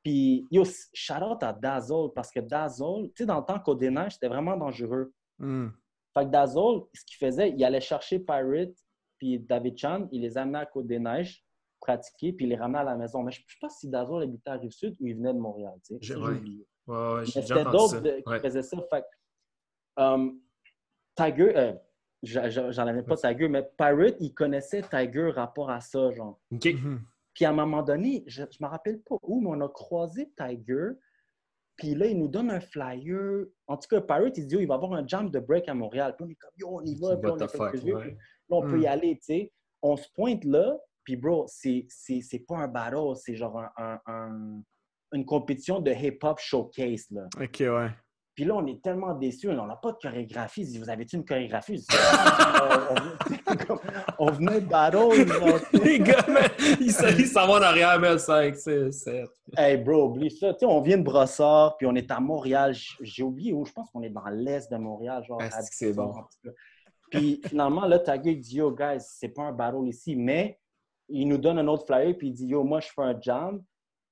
[0.08, 3.80] Puis, yo, shout out à Dazzle parce que Dazzle, tu sais, dans le temps, Côte
[3.80, 5.12] des Neiges, c'était vraiment dangereux.
[5.38, 5.68] Hmm.
[6.14, 8.72] Fait que Dazzle, ce qu'il faisait, il allait chercher Pirate
[9.18, 11.44] puis David Chan, il les amenait à Côte des Neiges,
[11.82, 13.22] pratiquer, puis il les ramenait à la maison.
[13.22, 15.74] Mais je ne sais pas si Dazzle habitait à Rive-Sud ou il venait de Montréal,
[15.86, 15.98] tu sais.
[16.00, 16.66] J'ai oublié.
[16.88, 18.40] Ouais, ouais, c'était d'autres de- qui Ouais.
[18.40, 18.78] faisaient ça.
[18.90, 20.40] Fait que, um,
[21.18, 21.74] Tiger, euh,
[22.24, 26.40] j'en avais pas Tiger, mais Pirate, il connaissait Tiger rapport à ça, genre.
[26.54, 26.66] OK.
[26.66, 27.02] Mhm.
[27.38, 30.34] Puis à un moment donné, je ne me rappelle pas où, mais on a croisé
[30.36, 30.88] Tiger.
[31.76, 33.46] Puis là, il nous donne un flyer.
[33.68, 35.70] En tout cas, Pirate, il dit, oh, il va y avoir un jam de break
[35.70, 36.16] à Montréal.
[36.18, 37.10] Puis on est comme, yo, on y va.
[37.18, 38.02] Puis on fuck, ouais.
[38.02, 38.12] puis
[38.50, 39.52] là, on peut y aller, tu sais.
[39.84, 43.72] On se pointe là, puis bro, c'est c'est- c'est pas un battle, c'est genre un-
[43.78, 44.62] un- un-
[45.14, 47.28] une compétition de hip-hop showcase, là.
[47.40, 47.90] Ok, ouais.
[48.38, 50.78] Puis là, on est tellement déçus, on n'a pas de chorégraphie.
[50.78, 51.78] Vous avez-tu une chorégraphie?
[51.78, 51.88] Dis,
[54.20, 55.26] on, venait de battle.
[55.84, 56.24] Les gars,
[56.80, 59.26] ils s'en vont en arrière, mais 5, 6, 7.
[59.58, 60.54] Hey bro, oublie ça.
[60.54, 62.76] Tu sais, on vient de Brossard, puis on est à Montréal.
[63.02, 63.66] J'ai oublié où.
[63.66, 65.24] Je pense qu'on est dans l'est de Montréal.
[65.24, 66.14] Genre, Ah, c'est que c'est bon?
[67.10, 70.60] Puis finalement, là, il dit Yo, guys, c'est pas un battle ici, mais
[71.10, 73.64] il nous donne un autre flyer, puis il dit Yo, moi, je fais un jam.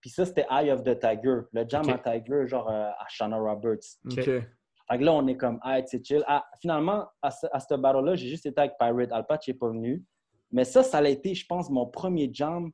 [0.05, 1.39] Puis ça, c'était Eye of the Tiger.
[1.51, 3.79] Le jam à Tiger, genre euh, à Shanna Roberts.
[4.05, 4.23] Ok.
[4.23, 6.23] Fait que là, on est comme, ah, c'est chill.
[6.27, 9.11] Ah, finalement, à ce, à ce battle-là, j'ai juste été avec Pirate.
[9.11, 10.03] Alpatch n'est pas venu.
[10.51, 12.69] Mais ça, ça a été, je pense, mon premier jam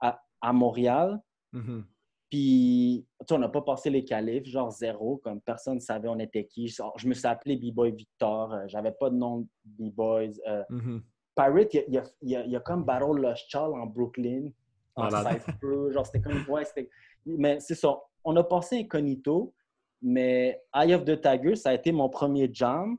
[0.00, 1.18] à, à Montréal.
[1.54, 1.86] Mhm.
[2.28, 6.08] Puis, tu sais, on n'a pas passé les qualifs, genre zéro, comme personne ne savait
[6.08, 6.68] on était qui.
[6.68, 10.32] Genre, Je me suis appelé B-Boy Victor, euh, j'avais pas de nom de B-Boys.
[10.46, 11.02] Euh, Mhm.
[11.34, 14.50] Pirate, il y a, il a- il y a comme Battle Lost Child en Brooklyn,
[14.96, 16.88] genre c'était comme, ouais, c'était...
[17.26, 19.54] Mais c'est ça, on a passé incognito,
[20.02, 22.96] mais Eye of the Tiger, ça a été mon premier jam.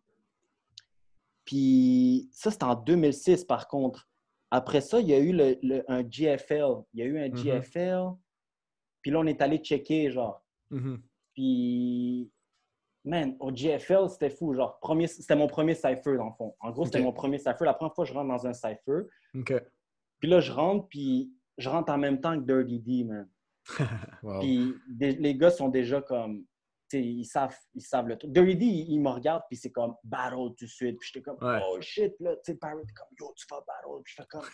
[1.46, 4.10] Puis ça, c'était en 2006, par contre.
[4.52, 6.84] Après ça, il y a eu le, le- un GFL.
[6.94, 7.38] Il y a eu un Mhm.
[7.38, 8.04] GFL.
[9.02, 10.44] Puis là, on est allé checker, genre.
[10.70, 11.02] Mhm.
[11.34, 12.30] Puis,
[13.06, 14.54] man, au GFL, c'était fou.
[14.54, 16.56] Genre, premier, c'était mon premier cypher, dans le fond.
[16.60, 17.64] En gros, c'était mon premier cypher.
[17.66, 19.04] La première fois je rentre dans un cypher.
[19.36, 19.54] Ok.
[20.20, 23.28] Puis là, je rentre, puis je rentre en même temps que Dirty D, man.
[24.24, 24.40] Wow.
[24.40, 26.44] Puis des- les gars sont déjà comme,
[26.90, 28.32] tu sais, ils savent, ils savent le truc.
[28.32, 30.98] Dirty D, il, il me regarde, puis c'est comme battle tout de suite.
[31.00, 31.60] Puis j'étais comme, Ouais.
[31.70, 34.02] oh shit, là, tu sais, Pirate comme, yo, tu vas battle.
[34.04, 34.46] Puis je fais comme,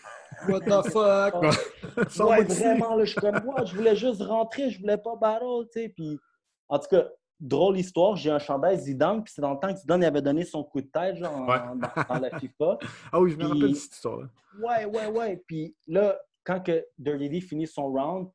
[0.49, 2.27] What the fuck?
[2.27, 5.67] Ouais, vraiment, là, je suis comme, moi, je voulais juste rentrer, je voulais pas battle,
[5.71, 5.89] tu sais.
[5.89, 6.17] Puis,
[6.69, 7.07] en tout cas,
[7.39, 10.21] drôle histoire, j'ai un chandail Zidane, puis c'est dans le temps que Zidane il avait
[10.21, 12.77] donné son coup de tête, genre, en- dans, dans la FIFA.
[13.11, 14.27] Ah oui, je me rappelle de cette histoire-là.
[14.59, 15.43] Ouais, ouais, ouais.
[15.45, 18.29] Puis là, quand que Dirty finit son round,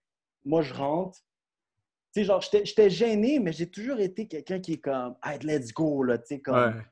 [0.45, 1.19] moi, je rentre.
[2.15, 5.73] Tu sais, genre, j'étais gêné, mais j'ai toujours été quelqu'un qui est comme, hey, let's
[5.73, 6.83] go, là, tu sais, comme, Ouais.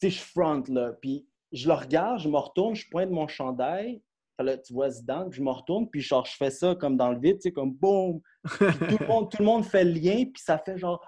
[0.00, 0.92] tu sais, je front, là.
[1.00, 4.02] Puis je le regarde, je me retourne, je pointe mon chandail.
[4.38, 7.12] Là, tu vois Zidane, puis je me retourne, puis genre, je fais ça comme dans
[7.12, 8.20] le vide, tu sais, comme boum.
[8.42, 11.00] Puis tout le monde, tout le monde fait le lien, puis ça fait genre.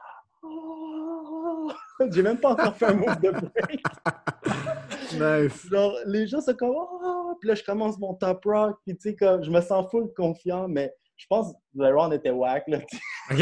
[2.12, 3.82] J'ai même pas encore fait un move de break.
[5.12, 5.66] Nice.
[5.70, 6.95] Genre, les gens sont comme oh!
[7.40, 10.12] Puis là, je commence mon top rock, puis tu sais, comme, je me sens full
[10.16, 12.78] confiant, mais je pense que le round était whack, là.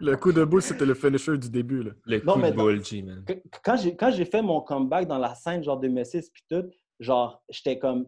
[0.00, 1.82] Le coup de boule, c'était le finisher du début.
[1.82, 1.92] Là.
[2.04, 3.24] Le Non, coup mais de boule, G, man.
[3.24, 6.68] Que- Quand j'ai, quand j'ai fait mon comeback dans la scène, genre 2006, puis tout,
[7.00, 8.06] genre, j'étais comme.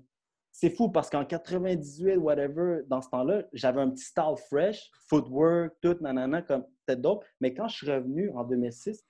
[0.51, 5.73] C'est fou parce qu'en 98, whatever, dans ce temps-là, j'avais un petit style fresh, footwork,
[5.81, 7.25] tout, nanana, comme c'était dope.
[7.41, 9.05] Mais quand je suis revenu en 2006,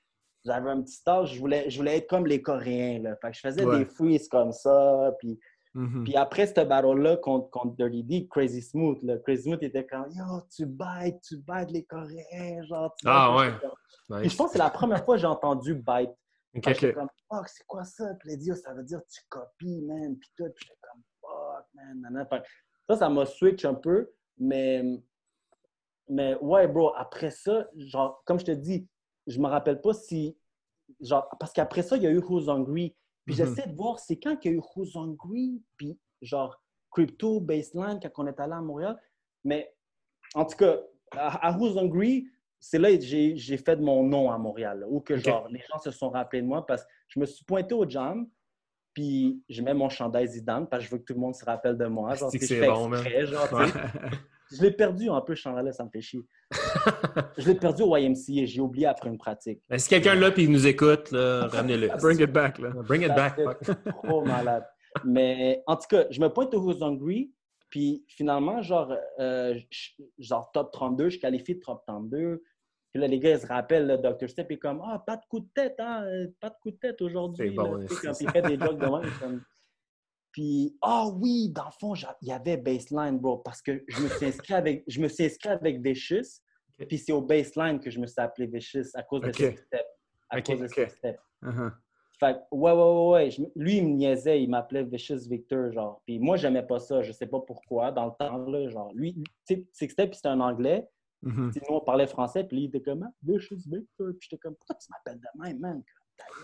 [0.49, 3.17] j'avais un petit style, je voulais, je voulais être comme les Coréens, là.
[3.23, 3.79] Fait que je faisais Ouais.
[3.79, 5.39] des freeze comme ça, puis
[5.75, 6.03] Mhm.
[6.05, 10.07] Puis après cette battle-là contre, contre Dirty D, Crazy Smooth, là, Crazy Smooth était comme
[10.11, 12.93] Yo, tu baites, tu baites les Coréens, genre.
[12.97, 13.51] tu Ah ouais.
[13.61, 14.33] Puis Nice.
[14.33, 16.11] je pense que c'est la première fois que j'ai entendu bite.
[16.57, 16.65] Ok.
[16.65, 18.15] Fait que J'étais comme Fuck, c'est quoi ça?
[18.19, 20.17] Puis il a dit, Yo, ça veut dire tu copies, man.
[20.19, 22.27] Puis tout, puis j'étais comme Fuck, man.
[22.31, 22.47] Fait que
[22.89, 24.83] ça, ça m'a switch un peu, mais.
[26.09, 28.89] Mais ouais, bro, après ça, genre, comme je te dis,
[29.27, 30.38] je me rappelle pas si.
[31.01, 32.95] Genre, parce qu'après ça, il y a eu Who's Hungry.
[33.25, 33.37] Puis Mhm.
[33.37, 36.61] j'essaie de voir, c'est quand qu'il y a eu Who's Hungry, puis genre
[36.91, 38.99] Crypto, Baseline, quand on est allé à Montréal.
[39.45, 39.75] Mais
[40.35, 40.79] en tout cas,
[41.13, 42.29] à, à Who's Hungry,
[42.59, 44.85] c'est là que j'ai fait de mon nom à Montréal.
[44.89, 47.45] où que genre, les gens se sont rappelés de moi parce que je me suis
[47.45, 48.29] pointé au jam,
[48.95, 51.45] puis je mets mon chandail Zidane parce que je veux que tout le monde se
[51.45, 52.15] rappelle de moi.
[52.15, 53.49] Genre, C'est bon, exprès, genre.
[54.53, 56.21] Je l'ai perdu un peu, ce chandail-là, ça me fait chier.
[57.37, 59.61] je l'ai perdu au YMCA, j'ai oublié après une pratique.
[59.69, 61.89] Ben, si quelqu'un là puis il nous écoute, là, ramenez-le.
[62.01, 62.71] Bring it back, là.
[62.71, 63.39] Bring it back.
[64.03, 64.65] trop malade.
[65.05, 67.33] Mais en tout cas, je me pointe au Who's Hungry,
[67.71, 72.43] puis finalement, genre, euh, je- genre top 32, je qualifie de top 32.
[72.91, 74.31] Puis là, les gars, ils se rappellent, le Dr.
[74.31, 76.77] Step est comme Ah, pas de coup de tête, hein, euh, pas de coup de
[76.79, 77.51] tête aujourd'hui.
[77.51, 77.87] C'est bon, là.
[77.87, 79.11] Puis il fait des jokes de même.
[79.21, 79.43] comme-
[80.39, 84.09] Puis, ah oui, dans le fond, il y avait baseline, bro, parce que je me
[84.09, 86.39] suis inscrit avec, je me suis inscrit avec Vicious,
[86.81, 86.87] Ok.
[86.87, 89.35] puis c'est au baseline que je me suis appelé Vicious à cause de Ok.
[89.35, 89.87] Six Step.
[90.31, 91.19] À cause de Step.
[91.43, 91.73] Uh-huh.
[92.21, 93.31] Fait que, ouais, ouais, ouais, ouais.
[93.33, 96.01] Je- lui, il me niaisait, il m'appelait Vicious Victor, genre.
[96.07, 98.93] Puis moi, j'aimais pas ça, je sais pas pourquoi, dans le temps, là, genre.
[98.95, 99.25] Lui, tu
[99.57, 100.89] sais, Six Step, c'était un anglais.
[101.25, 104.11] Tu sais, nous, on parlait français, puis lui, il était comme Ah, Vicious Victor.
[104.17, 105.83] Puis j'étais comme, pourquoi tu m'appelles de même, man?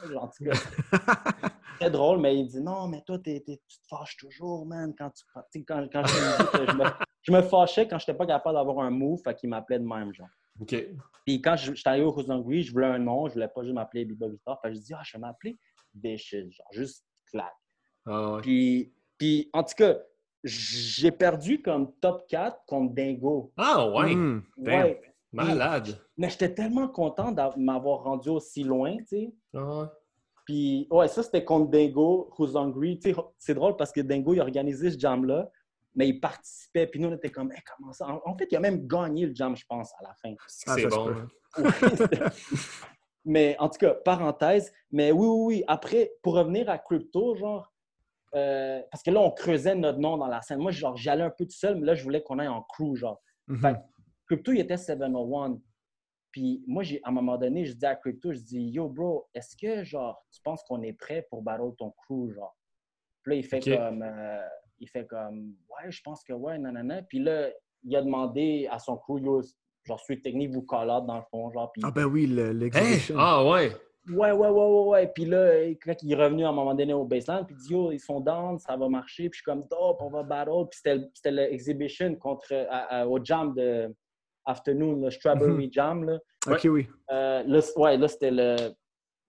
[0.03, 0.53] Tout cas,
[1.81, 4.95] Très drôle, mais il dit, non, mais toi, t'es- t'es- tu te fâches toujours, man,
[4.97, 5.65] quand tu.
[5.65, 6.85] Quand, quand je, me dis que je, me,
[7.23, 10.13] je me fâchais quand j'étais pas capable d'avoir un move, fait qu'il m'appelait de même,
[10.15, 10.29] genre.
[10.61, 10.75] OK.
[11.27, 13.75] Puis quand je- j'étais arrivé au Hungry, je voulais un nom, je voulais pas juste
[13.75, 14.59] m'appeler Biba Victor.
[14.63, 15.59] Fait que je dis, ah, je vais m'appeler
[15.95, 17.53] Vicious, genre, juste clac.
[18.07, 18.41] Ah ouais.
[18.43, 19.97] Puis, puis, en tout cas,
[20.45, 23.53] j'ai perdu comme top 4 contre Dingo.
[23.57, 24.15] Ah ouais.
[24.15, 24.43] Mm.
[24.59, 24.75] Damn.
[24.85, 25.01] Ouais.
[25.35, 25.99] Malade.
[26.17, 29.35] Mais j'étais tellement content de m'avoir rendu aussi loin, tu sais.
[29.55, 29.87] Ah ouais.
[30.47, 32.99] Puis, ouais, ça, c'était contre Dingo, Who's Hungry.
[32.99, 35.49] Tu sais, c'est drôle parce que Dingo, il a organisé ce jam-là,
[35.95, 36.87] mais il participait.
[36.87, 38.07] Puis nous, on était comme, Hey, comment ça?
[38.09, 40.35] En, en fait, il a même gagné le jam, je pense, à la fin.
[40.67, 41.09] Ah, c'est bon.
[41.09, 41.29] hein.
[41.57, 41.65] Ouais,
[43.25, 44.73] mais en tout cas, parenthèse.
[44.91, 45.65] Mais oui, oui, oui.
[45.67, 47.73] Après, pour revenir à Crypto, genre,
[48.35, 50.59] euh, parce que là, on creusait notre nom dans la scène.
[50.59, 52.63] Moi, genre, j'y allais un peu tout seul, mais là, je voulais qu'on aille en
[52.63, 53.21] crew, genre.
[53.47, 53.61] Mhm.
[53.61, 53.77] Fait
[54.35, 55.59] Crypto, il était 701.
[56.31, 59.27] Puis moi, j'ai, à un moment donné, je dis à Crypto, je dis, yo, bro,
[59.35, 62.57] est-ce que, genre, tu penses qu'on est prêt pour battle ton crew, genre?
[63.23, 64.41] Puis là, il fait comme, euh,
[64.81, 67.03] il fait comme, ouais, je pense que ouais, nanana.
[67.03, 67.49] Puis là,
[67.85, 69.43] il a demandé à son crew, yo,
[69.85, 71.71] genre, suis technique, vous call out dans le fond, genre.
[71.73, 73.15] Puis, Ah ben oui, le- l'exhibition.
[73.19, 73.71] Ah ouais.
[74.11, 75.07] ouais, ouais, ouais, ouais, ouais.
[75.15, 77.73] Puis là, quand il est revenu à un moment donné au baseline, puis il dit,
[77.73, 79.29] yo, ils sont down, ça va marcher.
[79.31, 80.67] Puis je suis comme, dope, on va battle.
[80.69, 83.95] Puis c'était, c'était l'exhibition contre, à- à- au jam de
[84.47, 86.19] Afternoon, le Strawberry Jam, là.
[86.47, 86.87] Ok, oui.
[87.11, 88.57] Euh, là, ouais, là, c'était le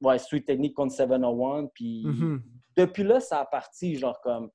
[0.01, 1.67] ouais, Sweet Technique contre 701.
[1.73, 2.41] Puis Mhm.
[2.77, 4.49] depuis là, ça a parti, genre comme.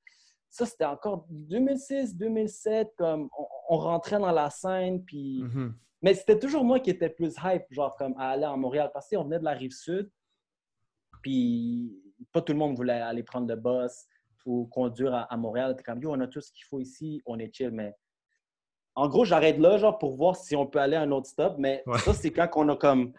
[0.51, 5.43] Ça, c'était encore 2006, 2007, comme on, on rentrait dans la scène, puis.
[5.43, 5.75] Mhm.
[6.03, 9.09] Mais c'était toujours moi qui étais plus hype, genre comme à aller à Montréal, parce
[9.09, 10.11] qu'on venait de la rive sud,
[11.23, 11.95] puis
[12.33, 14.07] pas tout le monde voulait aller prendre le bus
[14.47, 15.75] ou conduire à, à Montréal.
[15.77, 17.95] T'es comme, yo, on a tout ce qu'il faut ici, on est chill, mais.
[18.97, 21.55] En gros, j'arrête là, genre, pour voir si on peut aller à un autre stop,
[21.59, 21.99] mais Ouais.
[21.99, 23.13] ça, c'est quand on a comme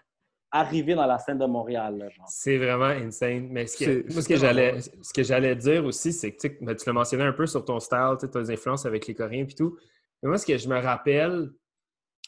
[0.51, 2.09] arrivé dans la scène de Montréal.
[2.27, 3.47] C'est vraiment insane.
[3.49, 6.11] Mais ce que, C'est- moi, ce c'est que j'allais, vraiment- ce que j'allais dire aussi,
[6.11, 8.51] c'est que tu ben, tu l'as mentionné un peu sur ton style, tu as des
[8.51, 9.77] influences avec les Coréens et tout.
[10.21, 11.49] Mais moi, ce que je me rappelle,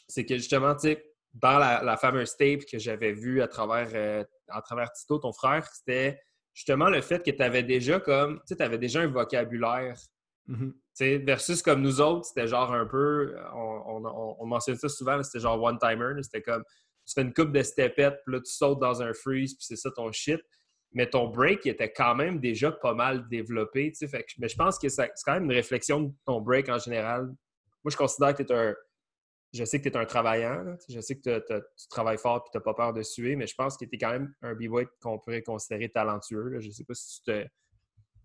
[0.08, 3.88] c'est que justement, tu sais, dans la, la fameuse tape que j'avais vue à travers,
[3.94, 6.18] euh, à travers Tito, ton frère, c'était
[6.54, 9.96] justement le fait que tu avais déjà comme, tu sais, avais déjà un vocabulaire
[10.46, 10.74] Mhm.
[10.92, 14.88] Sais, versus comme nous autres, c'était genre un peu, on, on, on- on mentionne ça
[14.88, 16.22] souvent, c'était genre one-timer.
[16.22, 16.62] C'était comme,
[17.06, 19.76] tu fais une coupe de stepettes, puis là, tu sautes dans un freeze, puis c'est
[19.76, 20.40] ça ton shit.
[20.92, 23.92] Mais ton break il était quand même déjà pas mal développé.
[24.38, 27.24] mais je pense que c'est quand même une réflexion de ton break en général.
[27.82, 28.74] Moi, je considère que tu es un.
[29.52, 30.76] Je sais que tu es un travaillant.
[30.88, 33.54] je sais que tu travailles fort et tu n'as pas peur de suer, mais je
[33.56, 36.58] pense que tu es quand même un b-boy qu'on pourrait considérer talentueux.
[36.60, 37.46] Je sais pas si tu te,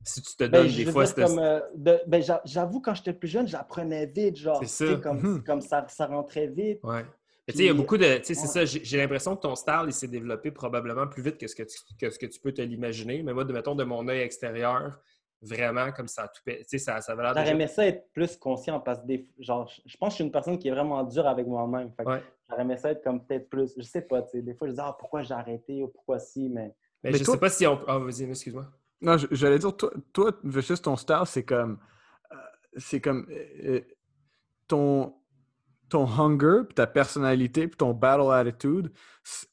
[0.03, 2.41] si tu te Ben, donnes je des veux fois cette- comme, euh, de- ben, j'a-
[2.45, 4.63] j'avoue, quand j'étais plus jeune, j'apprenais vite, genre.
[4.65, 4.95] Ça.
[5.03, 5.43] Comme, Mhm.
[5.43, 6.79] comme ça, ça rentrait vite.
[6.83, 7.03] Ouais.
[7.47, 8.17] Mais tu sais, il y a beaucoup de.
[8.17, 11.23] Tu sais, c'est ça, j'ai j'ai l'impression que ton style, il s'est développé probablement plus
[11.23, 13.23] vite que ce que tu, que ce que tu peux te l'imaginer.
[13.23, 14.99] Mais moi, de, mettons, de mon œil extérieur,
[15.41, 16.41] vraiment, comme ça a tout.
[16.45, 19.27] Tu sais, ça, ça avait l'air J'aurais aimé ça être plus conscient parce que des,
[19.39, 21.91] genre, je pense que je suis une personne qui est vraiment dure avec moi-même.
[22.05, 22.21] Ouais.
[22.49, 23.73] J'aurais aimé ça être comme peut-être plus.
[23.77, 24.41] Je sais pas, tu sais.
[24.43, 26.73] Des fois, je dis, ah, pourquoi j'ai arrêté ou pourquoi si, mais.
[27.03, 27.79] Mais, Mais je toi- sais pas si on.
[27.87, 28.65] Ah, vas-y, excuse-moi.
[29.01, 30.31] Non, j'allais dire, toi, toi
[30.83, 31.79] ton style, c'est comme.
[32.33, 32.35] euh,
[32.77, 33.27] c'est comme.
[33.29, 33.81] euh, euh,
[34.67, 35.15] ton.
[35.89, 38.91] Ton hunger, ta personnalité, ton battle attitude,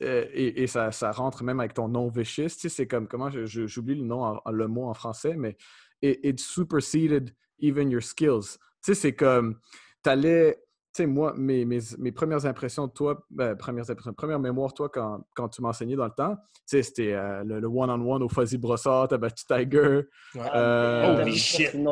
[0.00, 2.44] et, ça, ça rentre même avec ton nom vicious.
[2.44, 3.08] Tu sais, c'est comme.
[3.08, 5.56] Comment j'oublie le nom, en- le mot en français, mais
[6.02, 8.58] it, it superseded even your skills.
[8.84, 9.60] Tu sais, c'est comme.
[10.02, 10.62] T'allais.
[10.96, 14.70] Tu sais, moi, mes, mes, mes premières impressions de toi, ben, premières impressions, première mémoire
[14.70, 17.66] de toi quand, quand tu m'enseignais dans le temps, tu sais, c'était euh, le le
[17.68, 20.04] one-on-one au Fuzzy Brossard, t'as battu Tiger.
[20.54, 21.74] Euh, Holy shit.
[21.74, 21.82] Il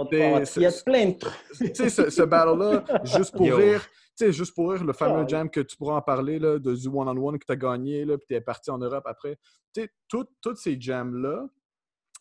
[0.63, 1.35] y a plein de trucs.
[1.59, 3.57] tu sais, ce, ce battle-là, juste pour Yo.
[3.59, 3.83] rire,
[4.17, 6.75] tu sais, juste pour rire, le fameux jam que tu pourras en parler, là, de
[6.75, 9.37] du one-on-one que tu as gagné, là, puis tu es parti en Europe après.
[9.75, 11.47] Tu sais, tout- tous ces jams-là,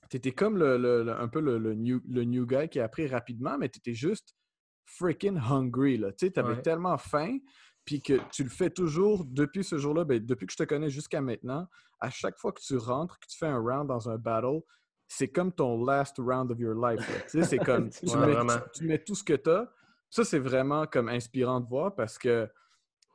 [0.10, 2.82] tu étais comme le, le- le- un peu le, le new, le new guy qui
[2.82, 4.36] a appris rapidement, mais tu étais juste
[4.86, 6.12] freaking hungry, là.
[6.12, 6.62] Tu sais, avais Ouais.
[6.62, 7.38] tellement faim,
[7.86, 10.90] puis que tu le fais toujours depuis ce jour-là, ben, depuis que je te connais
[10.90, 11.68] jusqu'à maintenant,
[12.00, 14.62] à chaque fois que tu rentres, que tu fais un round dans un battle,
[15.08, 17.08] c'est comme ton last round of your life.
[17.08, 17.20] là.
[17.30, 19.70] Tu sais, c'est comme tu, Ouais, mets, tu- tu mets tout ce que tu as.
[20.10, 22.46] Ça, c'est vraiment comme inspirant de voir parce que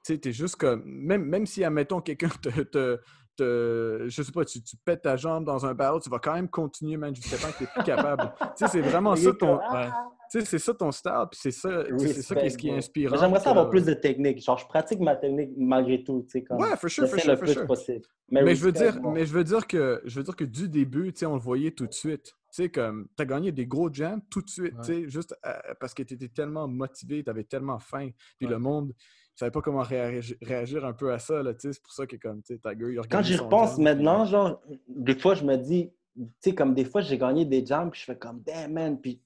[0.05, 0.83] tu sais, t'es juste comme.
[0.85, 2.99] Même, même si, admettons, quelqu'un te, te,
[3.37, 6.35] te- Je sais pas, tu, tu pètes ta jambe dans un battle, tu vas quand
[6.35, 8.33] même continuer, man, jusqu'à temps que tu plus capable.
[8.39, 9.59] tu sais, c'est vraiment ça ton.
[9.63, 9.91] ah, Ouais.
[10.31, 12.67] Tu sais, c'est ça ton style, puis c'est ça, c'est ça qui est, ce qui
[12.69, 12.79] est bro.
[12.79, 13.17] inspirant.
[13.17, 14.43] J'aimerais ça avoir plus de technique.
[14.45, 16.23] Genre, je pratique ma technique malgré tout.
[16.25, 17.67] Tu sais, comme, Ouais, for sure, for sure, le for plus sure.
[17.67, 18.03] possible.
[18.31, 19.13] Mais je veux dire, bon.
[19.13, 21.41] mais je veux dire que je veux dire que du début, tu sais, on le
[21.41, 22.25] voyait tout de suite.
[22.53, 24.81] Tu sais, comme tu as gagné des gros jams tout de suite, Ouais.
[24.85, 28.11] tu sais, juste euh, parce que tu étais tellement motivé, tu avais tellement faim.
[28.39, 28.53] Puis Ouais.
[28.53, 28.93] le monde, ne
[29.35, 31.73] savait pas comment réagir, réagir un peu à ça, là, tu sais.
[31.75, 34.25] C'est pour ça que comme, tu sais, Tiger, il a Quand j'y repense jam, maintenant,
[34.25, 37.91] genre, des fois, je me dis, tu sais, comme des fois, j'ai gagné des jams,
[37.91, 39.23] puis je fais comme, damn, man, puis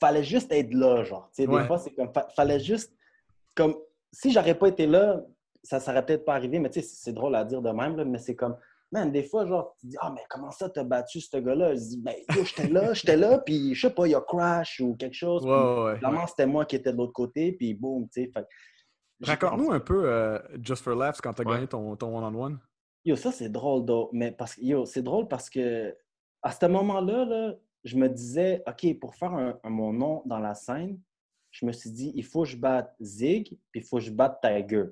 [0.00, 1.28] fallait juste être là, genre.
[1.34, 1.60] Tu sais, Ouais.
[1.60, 2.94] des fois, c'est comme, fa- fallait juste,
[3.54, 3.76] comme,
[4.12, 5.22] si j'aurais pas été là,
[5.62, 8.04] ça serait peut-être pas arrivé, mais tu sais, c'est drôle à dire de même, là,
[8.04, 8.56] mais c'est comme,
[8.90, 11.74] man, des fois, genre, tu dis, ah, mais comment ça, t'as battu ce gars-là?
[11.74, 14.20] Je dis, ben, yo, j'étais là, j'étais là, puis je sais pas, il y a
[14.20, 15.44] crash ou quelque chose.
[15.44, 18.30] Ouais, puis ouais, c'était moi qui étais de l'autre côté, puis boum, tu sais.
[18.32, 18.48] fait que
[19.20, 21.54] j'ai Raconte-nous un peu, euh, Just for Laughs, quand tu as Ouais.
[21.54, 22.58] gagné ton ton one-on-one.
[23.04, 24.10] Yo, ça, c'est drôle, though.
[24.12, 25.94] Mais parce que, yo, c'est drôle parce que
[26.42, 27.54] à ce moment-là, là,
[27.84, 31.00] je me disais, OK, pour faire un, un- mon nom dans la scène,
[31.50, 34.10] je me suis dit, il faut que je batte Zig, puis il faut que je
[34.10, 34.84] batte Tiger.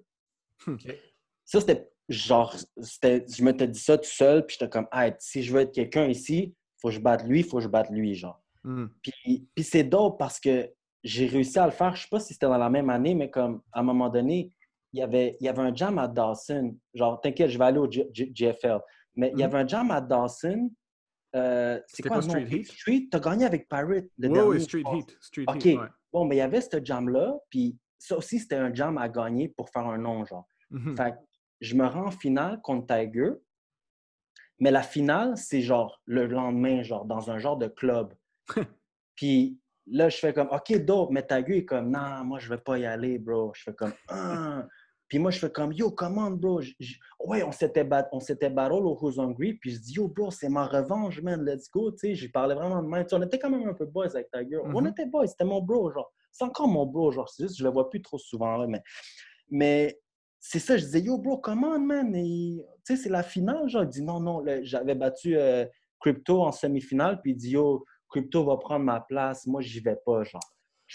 [0.66, 0.87] Ok.
[1.45, 5.43] Ça, c'était genre, c'était, je m'étais dit ça tout seul, puis j'étais comme, ah, si
[5.43, 7.68] je veux être quelqu'un ici, il faut que je batte lui, il faut que je
[7.68, 8.43] batte lui, genre.
[8.64, 8.87] Hmm.
[9.03, 10.72] Puis, puis c'est dope parce que
[11.05, 11.95] j'ai réussi à le faire.
[11.95, 14.51] Je sais pas si c'était dans la même année, mais comme à un moment donné,
[14.93, 16.74] il y avait, il y avait un jam à Dawson.
[16.95, 18.80] Genre, t'inquiète, je vais aller au G- G- GFL.
[19.14, 19.55] Mais il y Mhm.
[19.55, 20.70] avait un jam à Dawson.
[21.37, 22.32] Euh, c'est quoi pas le nom?
[22.32, 22.66] Street Heat?
[22.72, 24.07] Street, t'as gagné avec Pirate.
[24.18, 24.82] Le Ouais, dernier, je Street.
[24.93, 25.16] Heat.
[25.20, 25.64] Street OK.
[25.64, 25.89] Heat, ouais.
[26.12, 29.49] Bon, mais il y avait ce jam-là, puis ça aussi, c'était un jam à gagner
[29.49, 30.47] pour faire un nom, genre.
[30.70, 30.97] Mhm.
[30.97, 31.16] Fait que
[31.61, 33.32] je me rends en finale contre Tiger.
[34.59, 38.14] Mais la finale, c'est genre le lendemain, genre dans un genre de club.
[39.14, 42.59] Puis là, je fais comme, OK, dope, mais Tiger est comme, non, moi, je vais
[42.59, 43.53] pas y aller, bro.
[43.55, 44.66] Je fais comme, ah.
[45.09, 46.61] Puis moi, je fais comme, yo, comment, bro?
[47.21, 49.55] Ouais, on s'était bat- on s'était battle au Who's Hungry.
[49.55, 51.93] Puis je dis, yo, bro, c'est ma revanche, man, let's go.
[51.93, 53.07] Tu sais, j'y parlais vraiment de même.
[53.13, 54.59] On était quand même un peu boys avec Tiger.
[54.65, 54.89] On Mhm.
[54.89, 56.13] était boys, c'était mon bro, genre.
[56.33, 57.29] C'est encore mon bro, genre.
[57.29, 58.83] C'est juste, je le vois plus trop souvent, là, mais.
[59.49, 60.01] Mais
[60.41, 62.13] c'est ça, je disais, yo, bro, comment, man?
[62.13, 63.85] Tu sais, c'est la finale, genre.
[63.85, 65.67] Il dit, non, non, j'avais battu euh,
[66.01, 69.97] Crypto en demi-finale, puis il dit, yo, Crypto va prendre ma place, moi, j'y vais
[70.05, 70.43] pas, genre.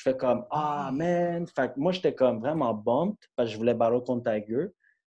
[0.04, 1.46] Je fais comme, ah, man.
[1.56, 4.66] Fait que moi, j'étais comme vraiment bumped, parce que je voulais battre contre Tiger.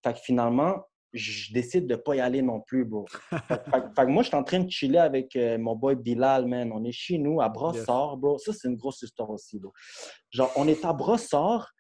[0.04, 3.06] Fait que finalement, je décide de pas y aller non plus, bro.
[3.30, 3.64] Fait, fait-
[3.96, 6.70] fait que moi, je suis en train de chiller avec euh, mon boy Bilal, man.
[6.74, 8.38] On est chez nous, à Brossard, bro.
[8.40, 9.72] Ça, c'est une grosse histoire aussi, bro.
[10.32, 11.72] Genre, on est à Brossard,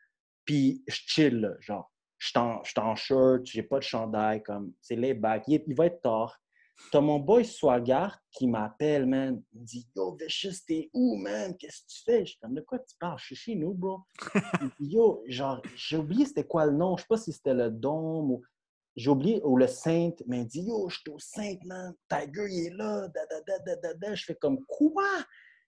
[0.45, 1.91] puis je chill, genre.
[2.19, 2.39] Je suis
[2.79, 5.43] en, shirt, j'ai pas de chandail, comme, c'est les back.
[5.47, 6.39] Il, il va être tard.
[6.91, 9.41] T'as mon boy Swagart qui m'appelle, man.
[9.53, 11.55] Il me dit Yo, Vicious, t'es où, man?
[11.57, 12.26] Qu'est-ce que tu fais?
[12.26, 13.17] Je suis comme, de quoi tu parles?
[13.19, 14.01] Je suis chez nous, bro.
[14.61, 16.97] Il dit, Yo, genre, j'ai oublié c'était quoi le nom.
[16.97, 18.41] Je sais pas si c'était le Dôme ou.
[18.95, 21.95] J'ai oublié, ou le Sainte, mais il dit Yo, je suis au Sainte, man.
[22.07, 23.07] Tiger, il est là.
[23.07, 24.13] Da, da, da, da, da, da.
[24.13, 25.03] Je fais comme Quoi?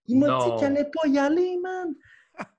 [0.08, 1.96] Il m'a dit qu'il allait pas y aller, man.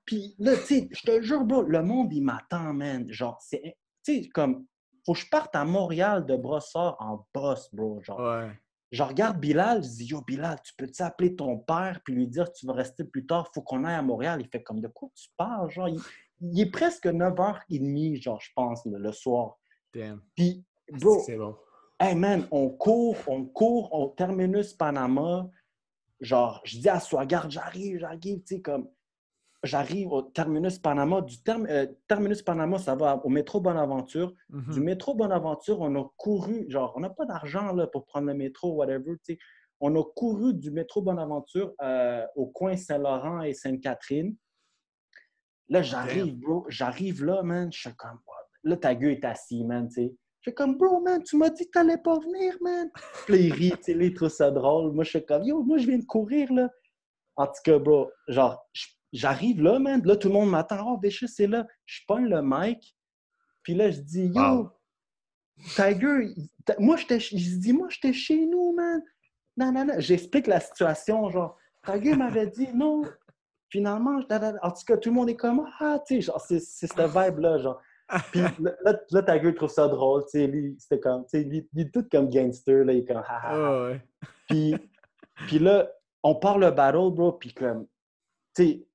[0.05, 3.09] Puis là, tu sais, je te jure, bro, le monde, il m'attend, man.
[3.09, 3.77] Genre, c'est.
[4.03, 4.65] Tu sais, comme.
[5.07, 7.99] Faut que je parte à Montréal de Brossard en boss, bro.
[8.03, 8.51] Genre, Ouais.
[8.91, 12.51] je regarde Bilal, je dis Yo, Bilal, tu peux-tu appeler ton père puis lui dire
[12.51, 14.41] tu vas rester plus tard, faut qu'on aille à Montréal.
[14.41, 15.71] Il fait comme de quoi tu parles?
[15.71, 15.99] Genre, il,
[16.41, 19.57] il est presque 9h30, genre, je pense, le, le soir.
[19.93, 20.21] Damn.
[20.35, 21.55] Puis, bro, C'est bon.
[21.99, 25.49] hey man, on court, on court au terminus Panama.
[26.19, 28.89] Genre, je dis à soi, garde, j'arrive, j'arrive, tu sais, comme.
[29.63, 31.21] J'arrive au terminus Panama.
[31.21, 34.33] Du term- euh, terminus Panama, ça va au métro Bonaventure.
[34.49, 34.73] Mhm.
[34.73, 38.73] Du métro Bonaventure, on a couru, genre, on n'a pas d'argent pour prendre le métro,
[38.73, 39.37] whatever, tu sais.
[39.79, 44.35] On a couru du métro Bonaventure euh, au coin Saint-Laurent et Sainte-Catherine.
[45.69, 46.65] Là, j'arrive, bro.
[46.69, 47.71] J'arrive là, man.
[47.73, 48.19] Je suis comme,
[48.63, 50.15] là, ta gueule est assis, man, tu sais.
[50.41, 52.89] Je suis comme, bro, man, tu m'as dit que t'allais pas venir, man.
[53.25, 54.93] Puis il rit, tu sais, il trouve ça drôle.
[54.93, 56.69] Moi, je suis comme, yo, moi, je viens de courir, là.
[57.35, 58.65] En tout cas, bro, genre,
[59.13, 60.01] j'arrive là, man.
[60.03, 60.93] Là, tout le monde m'attend.
[60.93, 61.65] Oh, Vicious, c'est là.
[61.85, 62.95] Je pogne le mic.
[63.63, 64.71] Puis là, je dis, yo, Wow.
[65.75, 66.35] Tiger,
[66.77, 69.01] moi, j'étais, je dis, moi, j'étais chez nous, man.
[69.55, 69.93] Non, non, non.
[69.97, 73.03] J'explique la situation, genre, Tiger m'avait dit, non.
[73.69, 74.19] Finalement,
[74.61, 76.99] en tout cas, tout le monde est comme, ah, tu sais, genre, c'est, c'est cette
[76.99, 77.81] vibe-là, genre.
[78.31, 78.75] Puis là,
[79.11, 81.93] là, Tiger trouve ça drôle, tu sais, lui, c'était comme, tu sais, lui, il est
[81.93, 83.83] tout comme gangster, là, il est comme, ah, ah, ah.
[83.83, 84.01] Ouais.
[84.47, 84.75] Puis,
[85.47, 85.89] puis là,
[86.23, 87.85] on part le battle, bro, puis comme,
[88.55, 88.87] tu sais,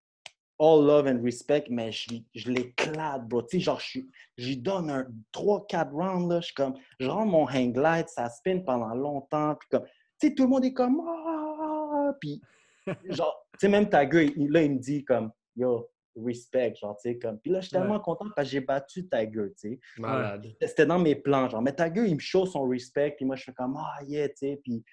[0.62, 3.42] all love and respect, mais je, je l'éclate, bro.
[3.42, 3.98] Tu sais, genre, je
[4.38, 6.40] j'y donne un 3-4 rounds, là.
[6.40, 9.84] Je suis comme, je rends mon hang glide, ça spin pendant longtemps, puis comme,
[10.20, 12.40] tu sais, tout le monde est comme, ah, puis,
[13.10, 17.10] genre, tu sais, même ta gueule, là, il me dit comme, yo, respect, genre, tu
[17.10, 19.70] sais, comme, puis là, je suis tellement content parce que j'ai battu ta gueule, tu
[19.70, 19.80] sais.
[19.98, 20.46] Malade.
[20.60, 23.34] c'était dans mes plans, genre, mais ta gueule, il me show son respect, puis moi,
[23.34, 24.84] je fais comme, ah, yeah, tu sais, puis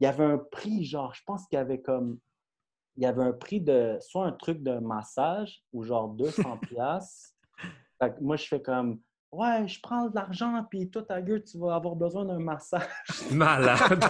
[0.00, 2.18] il y avait un prix, genre, je pense qu'il y avait comme,
[2.98, 7.30] il y avait un prix de, soit un truc de massage, ou genre 200 piastres.
[8.02, 11.44] Fait que moi, je fais comme, ouais, je prends de l'argent, puis toi, ta gueule,
[11.44, 12.82] tu vas avoir besoin d'un massage.
[13.32, 14.04] Malade.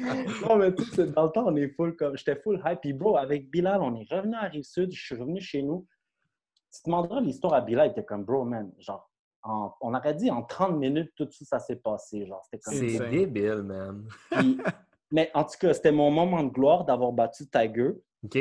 [0.48, 2.92] non, mais tu sais, dans le temps, on est full comme, j'étais full hype, puis
[2.92, 5.86] bro, avec Bilal, on est revenu à Rive-Sud, je suis revenu chez nous.
[6.74, 9.08] Tu te demanderas l'histoire à Bilal, il était comme, bro, man, genre,
[9.44, 12.26] en- on aurait dit en 30 minutes, tout ça, ça s'est passé.
[12.26, 14.04] Genre, c'était comme C'est débile, man.
[14.30, 14.58] Puis-
[15.12, 17.90] mais en tout cas, c'était mon moment de gloire d'avoir battu Tiger.
[18.24, 18.38] OK.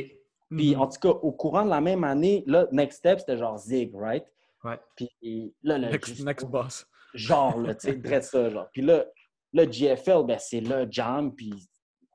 [0.50, 0.82] Puis Mhm.
[0.82, 3.94] en tout cas, au courant de la même année, là, Next Step, c'était genre Zig,
[3.96, 4.26] right?
[4.64, 4.80] Ouais.
[4.96, 6.86] Puis là, le Next, juste- next boss.
[7.14, 8.68] genre, là, tu sais, ça, genre.
[8.74, 9.06] Puis là,
[9.54, 11.52] le GFL, ben, c'est le jam, puis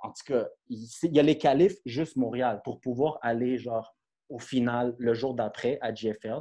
[0.03, 3.95] en tout cas, il, y a les qualifs juste Montréal pour pouvoir aller, genre,
[4.29, 6.41] au final, le jour d'après, à GFL.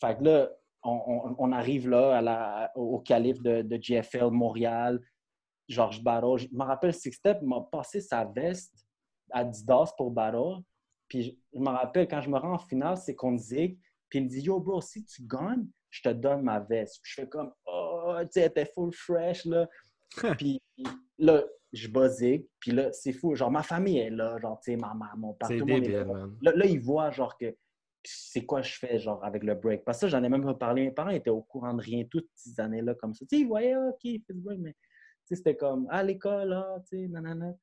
[0.00, 0.50] Fait que là,
[0.82, 5.00] on, on- on arrive là à la- au calife de, de GFL Montréal,
[5.70, 6.36] Georges Barreau.
[6.36, 8.74] Je me rappelle, Six Step m'a passé sa veste
[9.30, 10.58] Adidas pour Barreau.
[11.08, 13.78] Puis je, me rappelle, quand je me rends en finale, c'est contre Zig.
[14.08, 17.00] Puis il me dit, Yo, bro, si tu gagnes, je te donne ma veste.
[17.02, 19.68] Puis je fais comme, oh, tu sais, elle était full fresh, là.
[20.36, 20.60] puis
[21.18, 22.46] là, je Zig.
[22.58, 23.34] Puis là, c'est fou.
[23.36, 24.38] Genre, ma famille est là.
[24.38, 26.26] Genre, tu sais, ma maman, mon père, C'est tout le monde est là.
[26.42, 27.56] Là, là, ils voient, genre, que
[28.02, 29.84] c'est quoi je fais, genre, avec le break.
[29.84, 30.84] Parce que ça, j'en ai même pas parlé.
[30.84, 33.24] Mes parents étaient au courant de rien toutes ces années-là, comme ça.
[33.26, 34.74] Tu sais, ils voyaient, OK, il fait break, mais
[35.36, 37.54] c'était comme, à l'école, là, tu sais, nanana.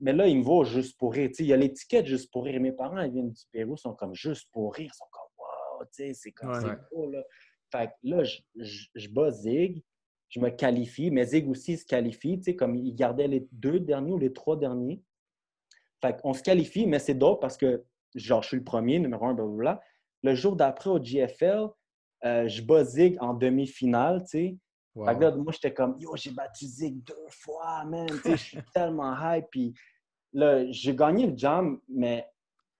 [0.00, 1.30] Mais là, ils me voient juste pour rire.
[1.38, 2.60] Il y a l'étiquette juste pour rire.
[2.60, 4.90] Mes parents, ils viennent du Pérou, ils sont comme juste pour rire.
[4.92, 6.60] Ils sont comme, wow, tu sais, c'est comme, Ouais.
[6.60, 7.24] c'est cool, là.
[7.70, 9.82] Fait que là, je, je, je bats Zig,
[10.28, 13.80] je me qualifie, mais Zig aussi se qualifie, tu sais, comme il gardait les deux
[13.80, 15.02] derniers ou les trois derniers.
[16.00, 19.26] Fait qu'on se qualifie, mais c'est d'autres parce que, genre, je suis le premier, numéro
[19.26, 19.80] un, blablabla.
[20.22, 21.66] Le jour d'après au GFL,
[22.24, 24.56] euh, je bats Zig en demi-finale, tu sais.
[24.98, 25.06] Wow.
[25.06, 28.08] Fait que là, moi, j'étais comme, yo, j'ai Zig deux fois, man.
[28.08, 29.46] Tu sais, je suis tellement hype.
[29.48, 29.72] Puis
[30.32, 32.26] là, j'ai gagné le jam, mais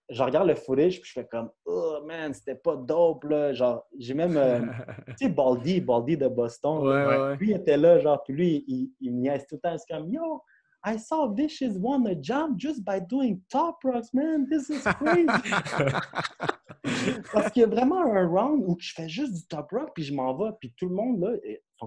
[0.09, 3.53] je regarde le footage, puis je fais comme, oh, man, c'était pas dope, là.
[3.53, 4.59] Genre, j'ai même, euh,
[5.17, 6.85] tu sais, Baldy, Baldy de Boston.
[6.85, 7.37] ouais, ouais.
[7.37, 9.77] Lui, il était là, genre, puis lui, il, il niaise tout le temps.
[9.77, 10.43] C'est comme, yo,
[10.85, 14.45] I saw Vicious won a jam just by doing top rocks, man.
[14.49, 15.25] This is crazy.
[17.33, 20.03] Parce qu'il y a vraiment un round où je fais juste du top rock, puis
[20.03, 21.31] je m'en vais, puis tout le monde, là,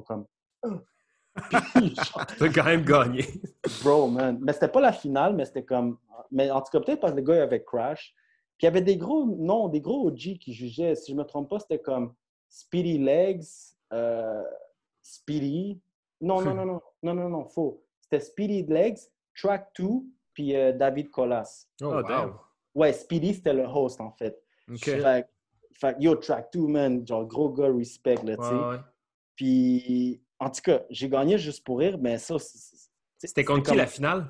[0.01, 0.27] comme,
[0.65, 0.81] genre,
[2.39, 3.25] T'as quand même gagné.
[3.83, 4.39] Bro, man.
[4.43, 5.99] Mais c'était pas la finale, mais c'était comme.
[6.31, 8.15] Mais en tout cas, peut-être parce que le gars il avait Crash.
[8.59, 10.95] Puis il y avait des gros non, des gros OG qui jugeaient.
[10.95, 12.15] Si je me trompe pas, c'était comme
[12.49, 13.45] Speedy Legs,
[13.93, 14.43] euh,
[15.01, 15.81] Speedy.
[16.21, 17.83] Non, non, non, non, non, non, non, faux.
[18.01, 18.99] C'était Speedy Legs,
[19.35, 19.89] Track 2,
[20.35, 21.67] puis euh, David Colas.
[21.81, 22.03] Oh, Oh, wow.
[22.03, 22.35] damn.
[22.75, 24.41] Ouais, Speedy, c'était le host, en fait.
[24.71, 24.91] OK.
[25.75, 28.51] Fait, yo, Track 2, man, genre gros gars respect, là, tu sais.
[28.51, 28.77] Ouais, ouais.
[29.37, 32.37] Puis, en tout cas, j'ai gagné juste pour rire, mais ça,
[33.19, 34.27] C'était contre qui la finale?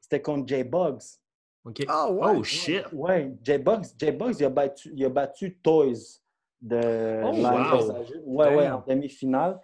[0.00, 1.18] C'était contre J-Bugs.
[1.64, 1.84] OK.
[1.88, 2.32] Ah, ouais.
[2.36, 2.84] Oh, shit.
[2.92, 6.20] Ouais, J-Bugs, J-Bugs, il a battu, il a battu Toys
[6.60, 7.92] de Oh, wow.
[8.24, 9.60] Ouais, ouais, en demi-finale.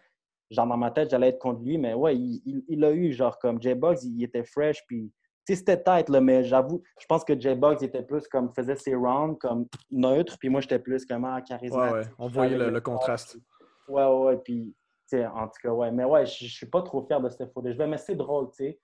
[0.50, 3.12] Genre, dans ma tête, j'allais être contre lui, mais ouais, il, il, il a eu,
[3.12, 5.10] genre, comme J-Bugs, il était fresh, puis,
[5.46, 8.76] tu sais, c'était tête, là, mais j'avoue, je pense que J-Bugs était plus comme, faisait
[8.76, 11.94] ses rounds comme neutre, puis moi, j'étais plus comme, ah, Ouais, charismatique.
[12.10, 12.14] ouais.
[12.18, 13.36] On voyait le, contraste.
[13.36, 13.40] Ouais,
[13.88, 14.74] ouais, ouais, puis,
[15.08, 17.52] tu sais, en tout cas, ouais, mais ouais, je suis pas trop fier de cette
[17.52, 17.76] footage.
[17.78, 18.80] Mais c'est drôle, tu sais.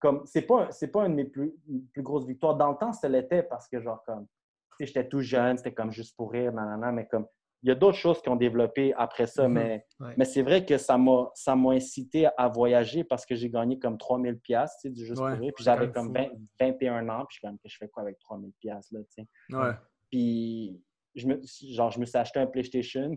[0.00, 1.54] Comme, c'est pas, c'est pas une de mes plus,
[1.92, 2.56] plus grosses victoires.
[2.56, 4.32] Dans le temps, ça l'était parce que, genre, comme, tu
[4.80, 7.26] sais, j'étais tout jeune, c'était comme juste pour rire, nanana, mais comme,
[7.64, 9.54] il y a d'autres choses qui ont développé après ça, Mhm.
[9.54, 10.14] mais, Ouais.
[10.16, 13.78] mais c'est vrai que ça m'a ça m'a incité à voyager parce que j'ai gagné
[13.78, 15.52] comme 3000 pièces du juste Ouais, pour rire.
[15.54, 18.02] Puis j'avais comme même 20 21 ans, puis je suis comme que je fais quoi
[18.02, 19.56] avec 3000 pièces là, tu sais.
[19.56, 19.74] Ouais.
[20.10, 20.82] Puis
[21.14, 21.40] je me
[21.74, 23.14] genre je me suis acheté un PlayStation.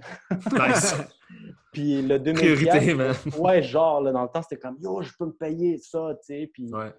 [0.51, 0.95] Nice.
[1.71, 3.13] Puis le 2000 Priorité, man.
[3.39, 6.25] Ouais, genre là, dans le temps c'était comme yo, je peux me payer ça, tu
[6.25, 6.93] sais, puis Ouais.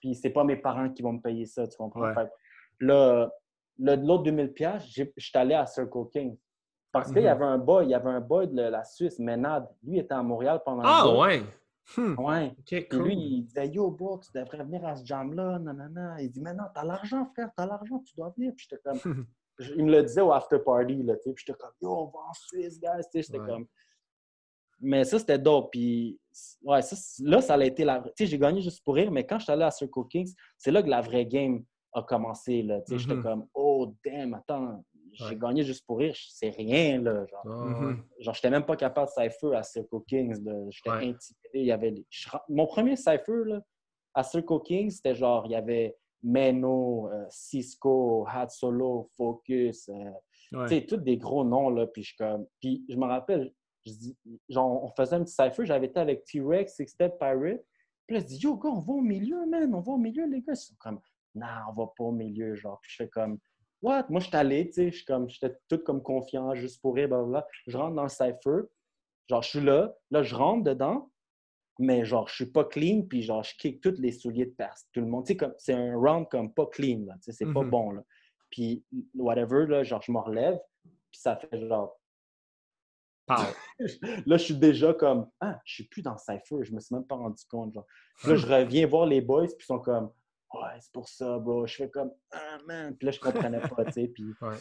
[0.00, 2.00] puis c'est pas mes parents qui vont me payer ça, tu comprends?
[2.02, 2.14] Ouais.
[2.14, 2.28] Fait
[2.80, 3.30] là,
[3.78, 6.36] le- l'autre 2000 pièces, je suis allé à Circle King.
[6.90, 7.30] Parce qu'il y Mhm.
[7.30, 9.66] avait un boy, il y avait un boy de la Suisse, Ménade.
[9.82, 11.22] Lui était à Montréal pendant Ah, bout.
[11.22, 11.42] ouais.
[11.96, 12.14] Hmm.
[12.18, 12.48] Ouais.
[12.50, 13.02] OK, Puis cool.
[13.04, 16.20] lui, il disait Yo, bro, tu devrais venir à ce jam-là, nanana.
[16.20, 18.52] Il dit Mais non, t'as l'argent, frère, t'as l'argent, tu dois venir.
[18.54, 18.98] Puis j'étais comme.
[19.58, 21.32] je- il me le disait au after party, là, tu sais.
[21.32, 23.22] Puis j'étais comme Yo, on va en Suisse, guys, tu sais.
[23.22, 23.46] J'étais Ouais.
[23.46, 23.66] comme.
[24.80, 25.70] Mais ça, c'était dope.
[25.70, 26.18] Puis,
[26.62, 28.00] ouais, ça, là, ça a été la.
[28.00, 30.34] Tu sais, j'ai gagné juste pour rire, mais quand je suis allé à Circle Kings,
[30.58, 32.80] c'est là que la vraie game a commencé, là.
[32.80, 33.22] Tu sais, j'étais Mhm.
[33.22, 34.82] comme Oh, damn, attends,
[35.12, 35.36] j'ai Ouais.
[35.36, 37.24] gagné juste pour rire, c'est rien, là.
[37.26, 37.42] Genre.
[37.44, 38.04] Ah, Mhm.
[38.18, 40.42] Genre, j'étais même pas capable de cypher à Circle Kings.
[40.44, 40.52] là.
[40.70, 40.96] J'étais Ouais.
[41.10, 41.50] intimidé.
[41.54, 41.94] Il y avait
[42.48, 43.60] Mon premier cypher là,
[44.14, 50.10] à Circle Kings, c'était genre, il y avait Meno, euh, Cisco, Hat Solo, Focus, euh,
[50.52, 50.66] Ouais.
[50.68, 51.70] tu sais, tous des gros noms.
[51.70, 52.46] Là, puis, je, comme...
[52.60, 53.54] puis je me rappelle,
[53.86, 54.16] je dis,
[54.50, 57.64] genre, on faisait un petit cypher, j'avais été avec T-Rex, Six Step Pirate.
[58.06, 60.26] Puis là, je dis, yo, gars, on va au milieu, man, on va au milieu,
[60.26, 60.52] les gars.
[60.52, 61.00] Ils sont comme,
[61.34, 62.78] non, on va pas au milieu, genre.
[62.82, 63.38] Puis je fais comme,
[63.80, 64.04] what?
[64.10, 66.94] Moi, je suis allé, tu sais, je suis comme, j'étais tout comme confiant, juste pour
[66.96, 67.46] rire, blablabla.
[67.66, 68.68] Je rentre dans le cypher,
[69.30, 71.10] genre, je suis là, là, je rentre dedans,
[71.82, 74.88] mais genre, je suis pas clean, puis genre, je kick tous les souliers de personne,
[74.92, 75.26] tout le monde.
[75.26, 77.70] Tu sais, comme, c'est un round comme pas clean, là, tu sais, c'est pas Mhm.
[77.70, 78.02] bon, là.
[78.50, 80.58] Puis, whatever, là, genre, je me relève,
[81.10, 81.98] puis ça fait genre,
[84.26, 87.06] là, je suis déjà comme, ah, je suis plus dans cypher, je me suis même
[87.06, 87.86] pas rendu compte, genre.
[88.18, 90.10] Puis là, je reviens voir les boys, puis ils sont comme,
[90.54, 91.66] ouais, c'est pour ça, bro.
[91.66, 92.96] Je fais comme, ah, man.
[92.96, 94.08] Puis là, je comprenais pas, tu sais.
[94.08, 94.24] Puis...
[94.42, 94.56] Ouais.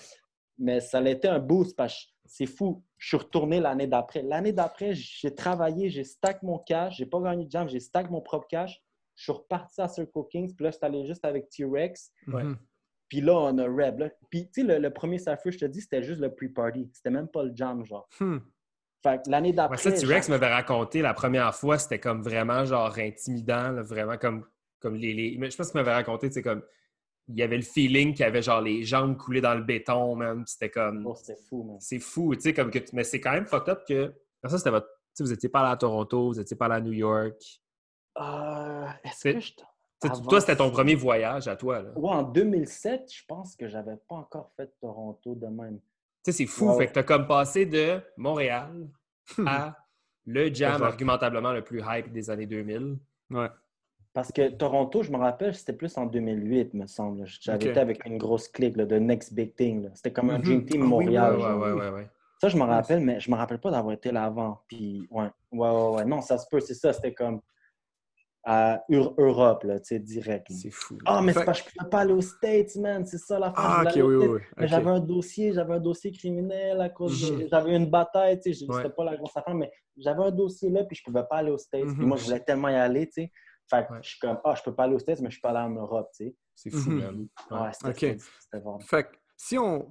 [0.58, 2.84] Mais ça a été un boost parce que c'est fou.
[2.97, 4.22] Je suis retourné l'année d'après.
[4.22, 6.97] L'année d'après, j'ai travaillé, j'ai stack mon cash.
[6.97, 8.82] J'ai pas gagné de jam, j'ai stack mon propre cash.
[9.16, 10.56] Je suis reparti à Circle Kings.
[10.56, 12.12] Puis là, je suis allé juste avec T-Rex.
[12.28, 12.43] Ouais.
[12.43, 12.58] Mhm.
[13.10, 13.99] Puis là, on a Reb.
[13.99, 14.10] Là.
[14.30, 16.89] Puis, tu sais, le, le premier cypher, je te dis, c'était juste le pre-party.
[16.93, 18.08] C'était même pas le jam, genre.
[18.20, 18.38] Hmm.
[19.04, 19.76] Fait que l'année d'après.
[19.78, 23.82] Ouais, ça, T-Rex genre- m'avait raconté la première fois, c'était comme vraiment genre intimidant, là,
[23.82, 24.45] vraiment comme,
[24.80, 26.64] comme les, les- mais Je pense qu'il m'avait raconté, c'est comme.
[27.34, 30.15] Il y avait le feeling qu'il y avait genre les jambes coulées dans le béton,
[30.15, 30.43] même.
[30.47, 31.05] C'était comme.
[31.05, 31.77] Oh, c'était fou, man.
[31.79, 32.79] C'est fou, tu sais, comme que.
[32.79, 34.13] tu- Mais c'est quand même fucked up que.
[34.45, 34.88] Ça, c'était votre.
[34.88, 37.36] Tu sais, vous étiez pas allé à Toronto, vous étiez pas allé à New York.
[37.39, 37.59] Tu
[38.21, 39.51] Euh, Est-ce C'est- que je.
[40.03, 41.91] Avant toi, c'était ton premier voyage à toi, là.
[41.93, 45.79] Tu Ouais, en 2007, je pense que j'avais pas encore fait Toronto de même.
[46.25, 46.75] sais, c'est fou.
[46.77, 48.88] Fait que t'as comme passé de Montréal
[49.45, 49.77] à
[50.25, 52.97] le jam argumentablement le plus hype des années 2000.
[53.29, 53.47] Ouais.
[54.14, 57.26] Parce que Toronto, je me rappelle, c'était plus en 2008, me semble.
[57.26, 59.89] J'avais été avec une grosse clique de Next Big Thing.
[59.93, 60.43] C'était comme un Mhm.
[60.43, 61.36] Dream Team Ah oui, Montréal.
[61.36, 61.59] ouais, genre.
[61.62, 62.09] ouais, ouais, ouais.
[62.41, 64.59] Ça, je me rappelle, mais je me rappelle pas d'avoir été là avant.
[64.68, 66.05] Puis, ouais, ouais, ouais, ouais.
[66.05, 66.91] Non, ça se peut, c'est ça.
[66.91, 67.39] C'était comme
[68.43, 70.47] à Eur- Europe, là, tu sais, direct.
[70.49, 70.97] C'est fou.
[71.05, 73.05] Ah, mais c'est parce que je pouvais pas aller aux States, man.
[73.05, 73.53] C'est ça l'affaire.
[73.64, 74.68] Ah, Je ok, oui, oui, oui.
[74.68, 77.47] J'avais un dossier, j'avais un dossier criminel à cause de- Mhm.
[77.49, 78.66] J'avais une bataille, tu sais.
[78.66, 78.76] Ouais.
[78.82, 81.51] C'était pas la grosse affaire, mais j'avais un dossier là, puis je pouvais pas aller
[81.51, 81.86] aux States.
[81.86, 82.07] Puis Mhm.
[82.07, 83.32] moi, je voulais tellement y aller, tu sais.
[83.72, 83.99] Fait que Ouais.
[84.03, 85.69] je suis comme, ah, je peux pas aller aux States, mais je peux aller en
[85.69, 86.36] Europe, tu sais.
[86.55, 86.99] C'est fou, Mhm.
[86.99, 87.28] man.
[87.51, 87.72] Ouais, Ouais.
[87.93, 88.17] c'était.
[88.82, 89.89] Fait que si on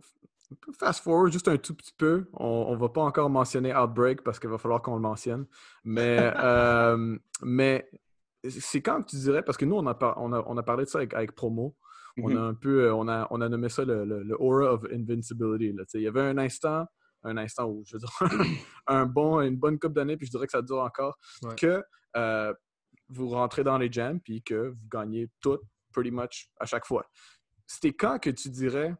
[0.78, 4.38] fast forward juste un tout petit peu, on, on va pas encore mentionner Outbreak parce
[4.38, 5.46] qu'il va falloir qu'on le mentionne.
[5.84, 7.88] Mais, euh, mais
[8.48, 10.62] c'est quand que tu dirais, parce que nous, on a, par- on a, on a
[10.62, 11.76] parlé de ça avec, avec Promo.
[12.22, 12.36] On Mhm.
[12.36, 14.84] a un peu, euh, on a, on a nommé ça le, le- le aura of
[14.92, 15.72] invincibility.
[15.72, 15.84] là.
[15.84, 16.84] Tu sais, Il y avait un instant,
[17.22, 18.10] un instant où, je veux dire,
[18.88, 21.54] un bon, une bonne coupe d'années, puis je dirais que ça dure encore, Ouais.
[21.54, 21.82] que
[22.16, 22.52] euh,
[23.10, 25.58] vous rentrez dans les jams, puis que vous gagnez tout,
[25.92, 27.06] pretty much, à chaque fois.
[27.66, 28.94] C'était quand que tu dirais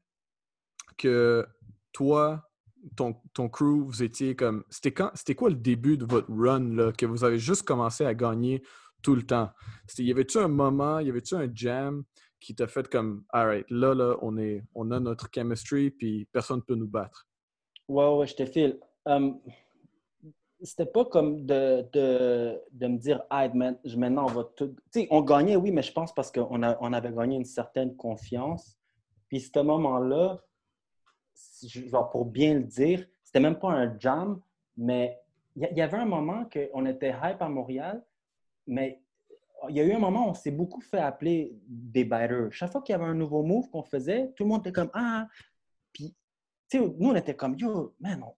[0.97, 1.47] que
[1.93, 2.49] toi,
[2.97, 4.65] ton, ton crew, vous étiez comme.
[4.71, 8.05] C'était quand c'était quoi le début de votre run là, que vous avez juste commencé
[8.05, 8.63] à gagner
[9.03, 9.51] tout le temps?
[9.99, 12.05] Y avait-tu un moment, y avait-tu un jam
[12.39, 16.59] qui t'a fait comme Alright, là, là, on est on a notre chemistry, puis personne
[16.59, 17.27] ne peut nous battre?
[17.89, 18.79] Ouais, ouais, je te file.
[19.07, 19.41] Hum,
[20.63, 24.75] c'était pas comme de, de, de me dire, ah, maintenant on va tout.
[24.93, 27.97] Tu sais, on gagnait, oui, mais je pense parce qu'on on avait gagné une certaine
[27.97, 28.77] confiance.
[29.29, 30.43] Puis, ce moment-là,
[31.87, 34.41] genre pour bien le dire, c'était même pas un jam,
[34.77, 35.19] mais
[35.57, 38.05] il y, avait un moment qu'on était hype à Montréal,
[38.67, 39.03] mais
[39.69, 42.49] il y a eu un moment où on s'est beaucoup fait appeler des biters.
[42.53, 44.91] Chaque fois qu'il y avait un nouveau move qu'on faisait, tout le monde était comme,
[44.95, 45.27] ah,
[45.93, 46.15] puis
[46.69, 48.35] tu sais, nous, on était comme, yo, man, on-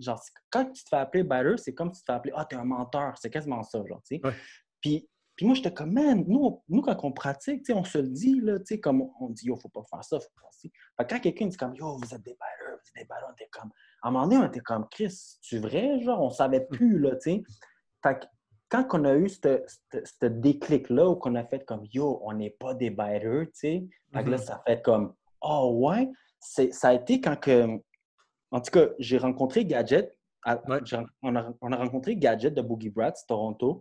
[0.00, 2.44] genre, quand tu te fais appeler batter, c'est comme si tu te fais appeler, ah,
[2.44, 3.16] t'es un menteur.
[3.18, 4.20] C'est quasiment ça, genre, tu sais.
[4.26, 4.32] Ouais.
[4.80, 7.98] Puis, puis moi, j'étais comme, man, nous, nous quand on pratique, tu sais, on se
[7.98, 10.26] le dit, là, tu sais, comme on, on dit, yo, faut pas faire ça, faut
[10.34, 10.68] pas faire ça.
[10.96, 13.32] Fait que quand quelqu'un dit comme, yo, vous êtes des batters, vous êtes des on
[13.32, 13.70] était comme,
[14.02, 16.00] à un moment donné, on était comme, Chris, tu vrai?
[16.00, 17.42] Genre, on savait plus, là, tu sais.
[18.02, 18.26] Fait que
[18.68, 22.74] quand on a eu ce déclic-là, où qu'on a fait comme, yo, on n'est pas
[22.74, 23.84] des biters, tu sais.
[24.12, 24.38] Là, Mhm.
[24.38, 26.10] ça fait comme, oh ouais.
[26.40, 27.80] Ça a été quand que,
[28.50, 30.14] en tout cas, j'ai rencontré Gadget.
[30.44, 30.78] à- Ouais.
[30.84, 33.80] j'ai- on, a, on a rencontré Gadget de Boogie Brats, Toronto.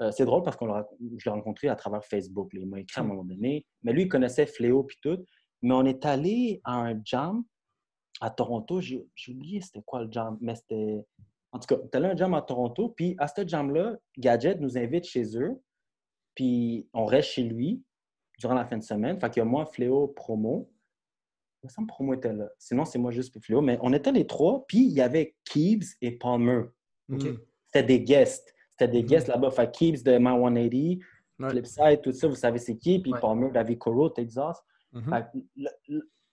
[0.00, 0.64] Euh, c'est drôle parce que
[1.16, 2.52] je l'ai rencontré à travers Facebook.
[2.52, 2.60] là.
[2.60, 3.64] Il m'a écrit à un moment donné.
[3.82, 5.24] Mais lui, il connaissait Fléau puis tout.
[5.62, 7.42] Mais on est allé à un jam
[8.20, 8.80] à Toronto.
[8.80, 11.02] J'ai j'ai oublié c'était quoi le jam, mais c'était.
[11.52, 12.90] En tout cas, on est allé à un jam à Toronto.
[12.90, 15.58] Puis à ce jam-là, Gadget nous invite chez eux.
[16.34, 17.82] Puis on reste chez lui
[18.38, 19.18] durant la fin de semaine.
[19.20, 20.70] Fait qu'il y a moi, Fléau, Promo.
[21.64, 22.50] Il me Promo était là.
[22.58, 23.62] Sinon, c'est moi juste pour Fléau.
[23.62, 24.64] Mais on était les trois.
[24.66, 26.64] Puis il y avait Keebs et Palmer.
[27.08, 27.38] Mhm.
[27.66, 28.54] C'était des guests.
[28.72, 29.08] C'était des Mhm.
[29.08, 29.50] guests là-bas.
[29.50, 30.98] Fait Keebs de My 180,
[31.40, 31.50] Ouais.
[31.50, 33.00] Flipside, tout ça, vous savez c'est qui?
[33.00, 33.20] Puis Ouais.
[33.20, 34.62] Palmer, David Coro, Texas.
[34.92, 35.70] Fait que là,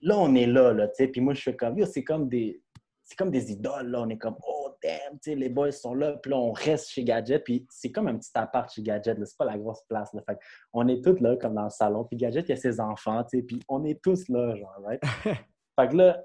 [0.01, 1.07] là, on est là, là, tu sais.
[1.07, 2.61] Puis moi, je fais comme, c'est comme des...
[3.03, 4.01] C'est comme des idoles, là.
[4.03, 6.13] On est comme, oh, damn, les boys sont là.
[6.13, 7.43] Puis là, on reste chez Gadget.
[7.43, 9.17] Puis c'est comme un petit appart chez Gadget.
[9.25, 10.21] C'est pas la grosse place, là.
[10.27, 10.37] Fait
[10.73, 12.05] on est tous là, comme dans le salon.
[12.05, 13.23] Puis Gadget, il y a ses enfants.
[13.29, 15.01] Puis on est tous là, genre, right?
[15.79, 16.23] fait que là,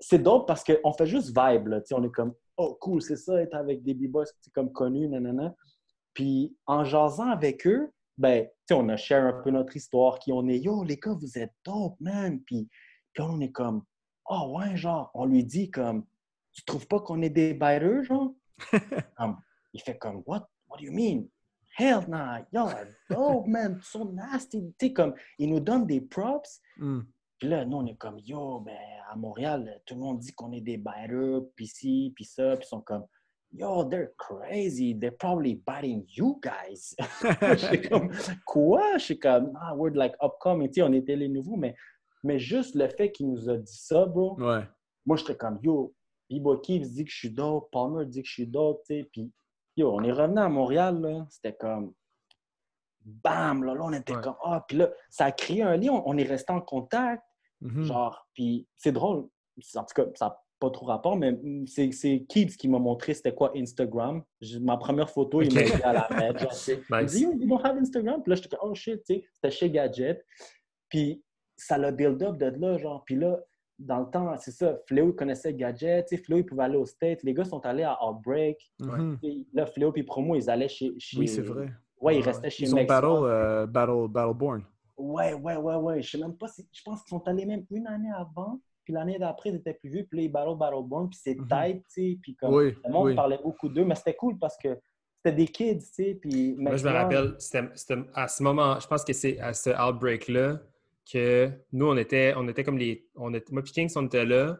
[0.00, 1.80] c'est dope parce qu'on fait juste vibe, là.
[1.92, 5.54] On est comme, oh, cool, c'est ça, être avec des b-boys, c'est comme connu, nanana.
[6.14, 10.46] Puis en jasant avec eux, ben, on a share un peu notre histoire, qui on
[10.48, 12.40] est, yo, les gars, vous êtes dope, man.
[12.44, 12.68] Puis,
[13.12, 13.82] puis on est comme,
[14.28, 16.04] oh, ouais, genre, on lui dit comme,
[16.58, 18.34] tu trouves pas qu'on est des biters, genre?
[19.72, 20.48] Il fait comme, what?
[20.66, 21.28] What do you mean?
[21.78, 24.74] Hell nah, y'all are dope, man, so nasty.
[24.76, 26.60] Tu sais, comme, il nous donne des props.
[26.78, 27.06] Mhm.
[27.38, 28.76] Puis là, nous, on est comme, yo, ben,
[29.08, 32.66] à Montréal, tout le monde dit qu'on est des biters, puis ci, puis ça, puis
[32.66, 33.04] ils sont comme,
[33.52, 36.96] yo, they're crazy, they're probably biting you guys.
[37.40, 38.10] Je suis comme,
[38.44, 38.98] quoi?
[38.98, 41.76] Je suis comme, ah, we're like upcoming, tu sais, on était les nouveaux, mais,
[42.24, 44.64] mais juste le fait qu'il nous a dit ça, bro, Ouais.
[45.06, 45.94] moi, j'étais comme, yo,
[46.62, 49.30] Keeves dit que je suis dope, Palmer dit que je suis dope, tu sais, puis
[49.76, 51.92] yo, on est revenu à Montréal, là, c'était comme,
[53.04, 54.22] bam, là, là, on était Ouais.
[54.22, 57.22] comme, ah, puis là, ça a créé un lien, on, est resté en contact,
[57.60, 57.82] Mhm.
[57.84, 59.28] Genre, puis c'est drôle.
[59.74, 63.34] En tout cas, ça n'a pas trop rapport, mais c'est Keats qui m'a montré c'était
[63.34, 64.22] quoi Instagram.
[64.60, 66.38] Ma première photo, il m'a aidé à la mettre.
[66.40, 66.82] Genre, tu sais.
[66.88, 67.12] Il me Nice.
[67.12, 68.22] dit, Yo, you don't have Instagram?
[68.22, 70.24] Puis là, j'étais comme, oh shit, tu sais, c'était chez Gadget.
[70.88, 71.20] Puis
[71.56, 73.02] ça l'a build up de là, genre.
[73.04, 73.40] Puis là,
[73.78, 76.06] dans le temps, c'est ça, Fléau, il connaissait Gadget.
[76.08, 77.22] Tu sais, Fléau, il pouvait aller aux States.
[77.22, 78.58] Les gars sont allés à Outbreak.
[78.80, 79.18] Mhm.
[79.52, 80.92] Là, Fléau puis Promo, ils allaient chez.
[80.98, 81.70] chez- Oui, c'est vrai.
[82.00, 82.24] Ouais, ils Ouais.
[82.26, 84.62] restaient chez Ils ont battle, euh, battle, Battleborn.
[84.96, 86.02] Ouais, ouais, ouais, ouais.
[86.02, 86.66] Je sais même pas si.
[86.72, 88.60] Je pense qu'ils sont allés même une année avant.
[88.84, 90.06] Puis l'année d'après, ils étaient plus vieux.
[90.10, 91.08] Puis là, ils battle Battleborn.
[91.10, 91.46] Puis c'est Mhm.
[91.48, 92.18] tight, tu sais.
[92.22, 92.54] Puis comme.
[92.54, 93.14] Oui, Le monde oui.
[93.14, 93.84] parlait beaucoup d'eux.
[93.84, 94.78] Mais c'était cool parce que
[95.16, 96.18] c'était des kids, tu sais.
[96.20, 99.52] Puis Moi, je me rappelle, c'était c'était à ce moment, je pense que c'est à
[99.54, 100.58] ce outbreak-là
[101.10, 103.08] que nous, on était, on était comme les.
[103.14, 104.58] On était, moi, Kings, on était là.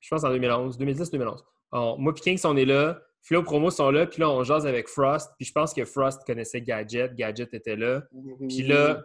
[0.00, 1.98] Je pense en 2011, 2010-2011.
[1.98, 3.00] Moi, puis Kings, on est là.
[3.22, 4.06] Philo Promo sont là.
[4.06, 5.32] Puis là, on jase avec Frost.
[5.36, 7.14] Puis je pense que Frost connaissait Gadget.
[7.14, 8.02] Gadget était là.
[8.48, 9.02] Puis là,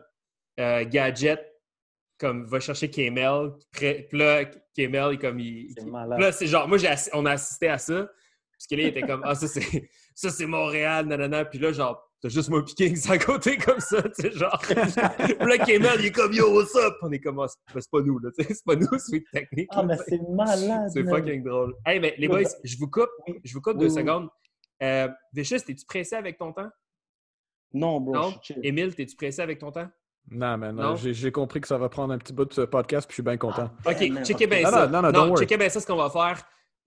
[0.60, 1.52] euh, Gadget
[2.20, 3.52] comme va chercher Kmel.
[3.72, 4.46] Puis là,
[4.76, 5.74] Kmel, il comme il.
[6.20, 6.78] Là, c'est genre, moi,
[7.14, 8.08] on a assisté à ça.
[8.62, 11.46] Parce que là, il était comme, ah, ça, c'est, ça, c'est Montréal, nanana.
[11.46, 14.62] Puis là, genre, t'as juste moi et Kings à côté comme ça, tu sais, genre.
[14.70, 16.94] Là, Kmel, il est comme, yo, what's up?
[17.02, 19.68] On est comme, ah, c'est pas nous, là, tu sais, c'est pas nous, Sweet Technique.
[19.72, 20.90] Ah, mais c'est malade.
[20.94, 21.76] c'est fucking drôle.
[21.86, 23.40] Hey, mais les boys, je vous coupe, Oui.
[23.44, 23.96] je vous coupe Oui, deux oui.
[24.02, 24.30] secondes.
[24.84, 26.70] Euh, Vicious, t'es-tu pressé avec ton temps?
[27.74, 28.14] Non, bro.
[28.14, 28.34] Non?
[28.64, 29.88] Émile, t'es-tu pressé avec ton temps?
[30.30, 30.96] Non, man, Non?
[30.96, 33.16] j'ai j'ai compris que ça va prendre un petit bout de ce podcast, puis je
[33.16, 33.70] suis bien content.
[33.86, 34.88] Ah, OK, man, checkez bien Non, ça.
[34.88, 35.40] non, non, non, don't worry.
[35.42, 36.42] checkez bien ça, ce qu'on va faire.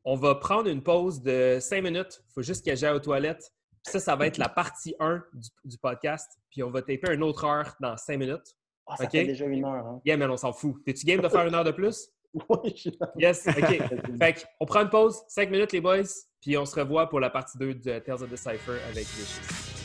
[0.04, 2.22] On va prendre une pause de cinq minutes.
[2.28, 3.50] Il faut juste que j'aille aux toilettes.
[3.86, 6.30] Ça, ça va être la partie 1 du, du podcast.
[6.50, 8.56] Puis on va taper une autre heure dans cinq minutes.
[8.86, 9.10] Ah, ça Ok?
[9.12, 9.86] fait déjà une heure.
[9.86, 10.00] Hein.
[10.04, 10.76] Yeah, mais on s'en fout.
[10.84, 12.08] T'es-tu game de faire une heure de plus?
[12.48, 13.12] Ouais, je suis là.
[13.16, 13.80] Yes, OK.
[14.18, 16.02] Fait on prend une pause, cinq minutes, les boys.
[16.40, 19.40] Puis on se revoit pour la partie 2 de Tales of the Cypher avec Vicious.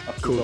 [0.08, 0.40] Ah, Cool.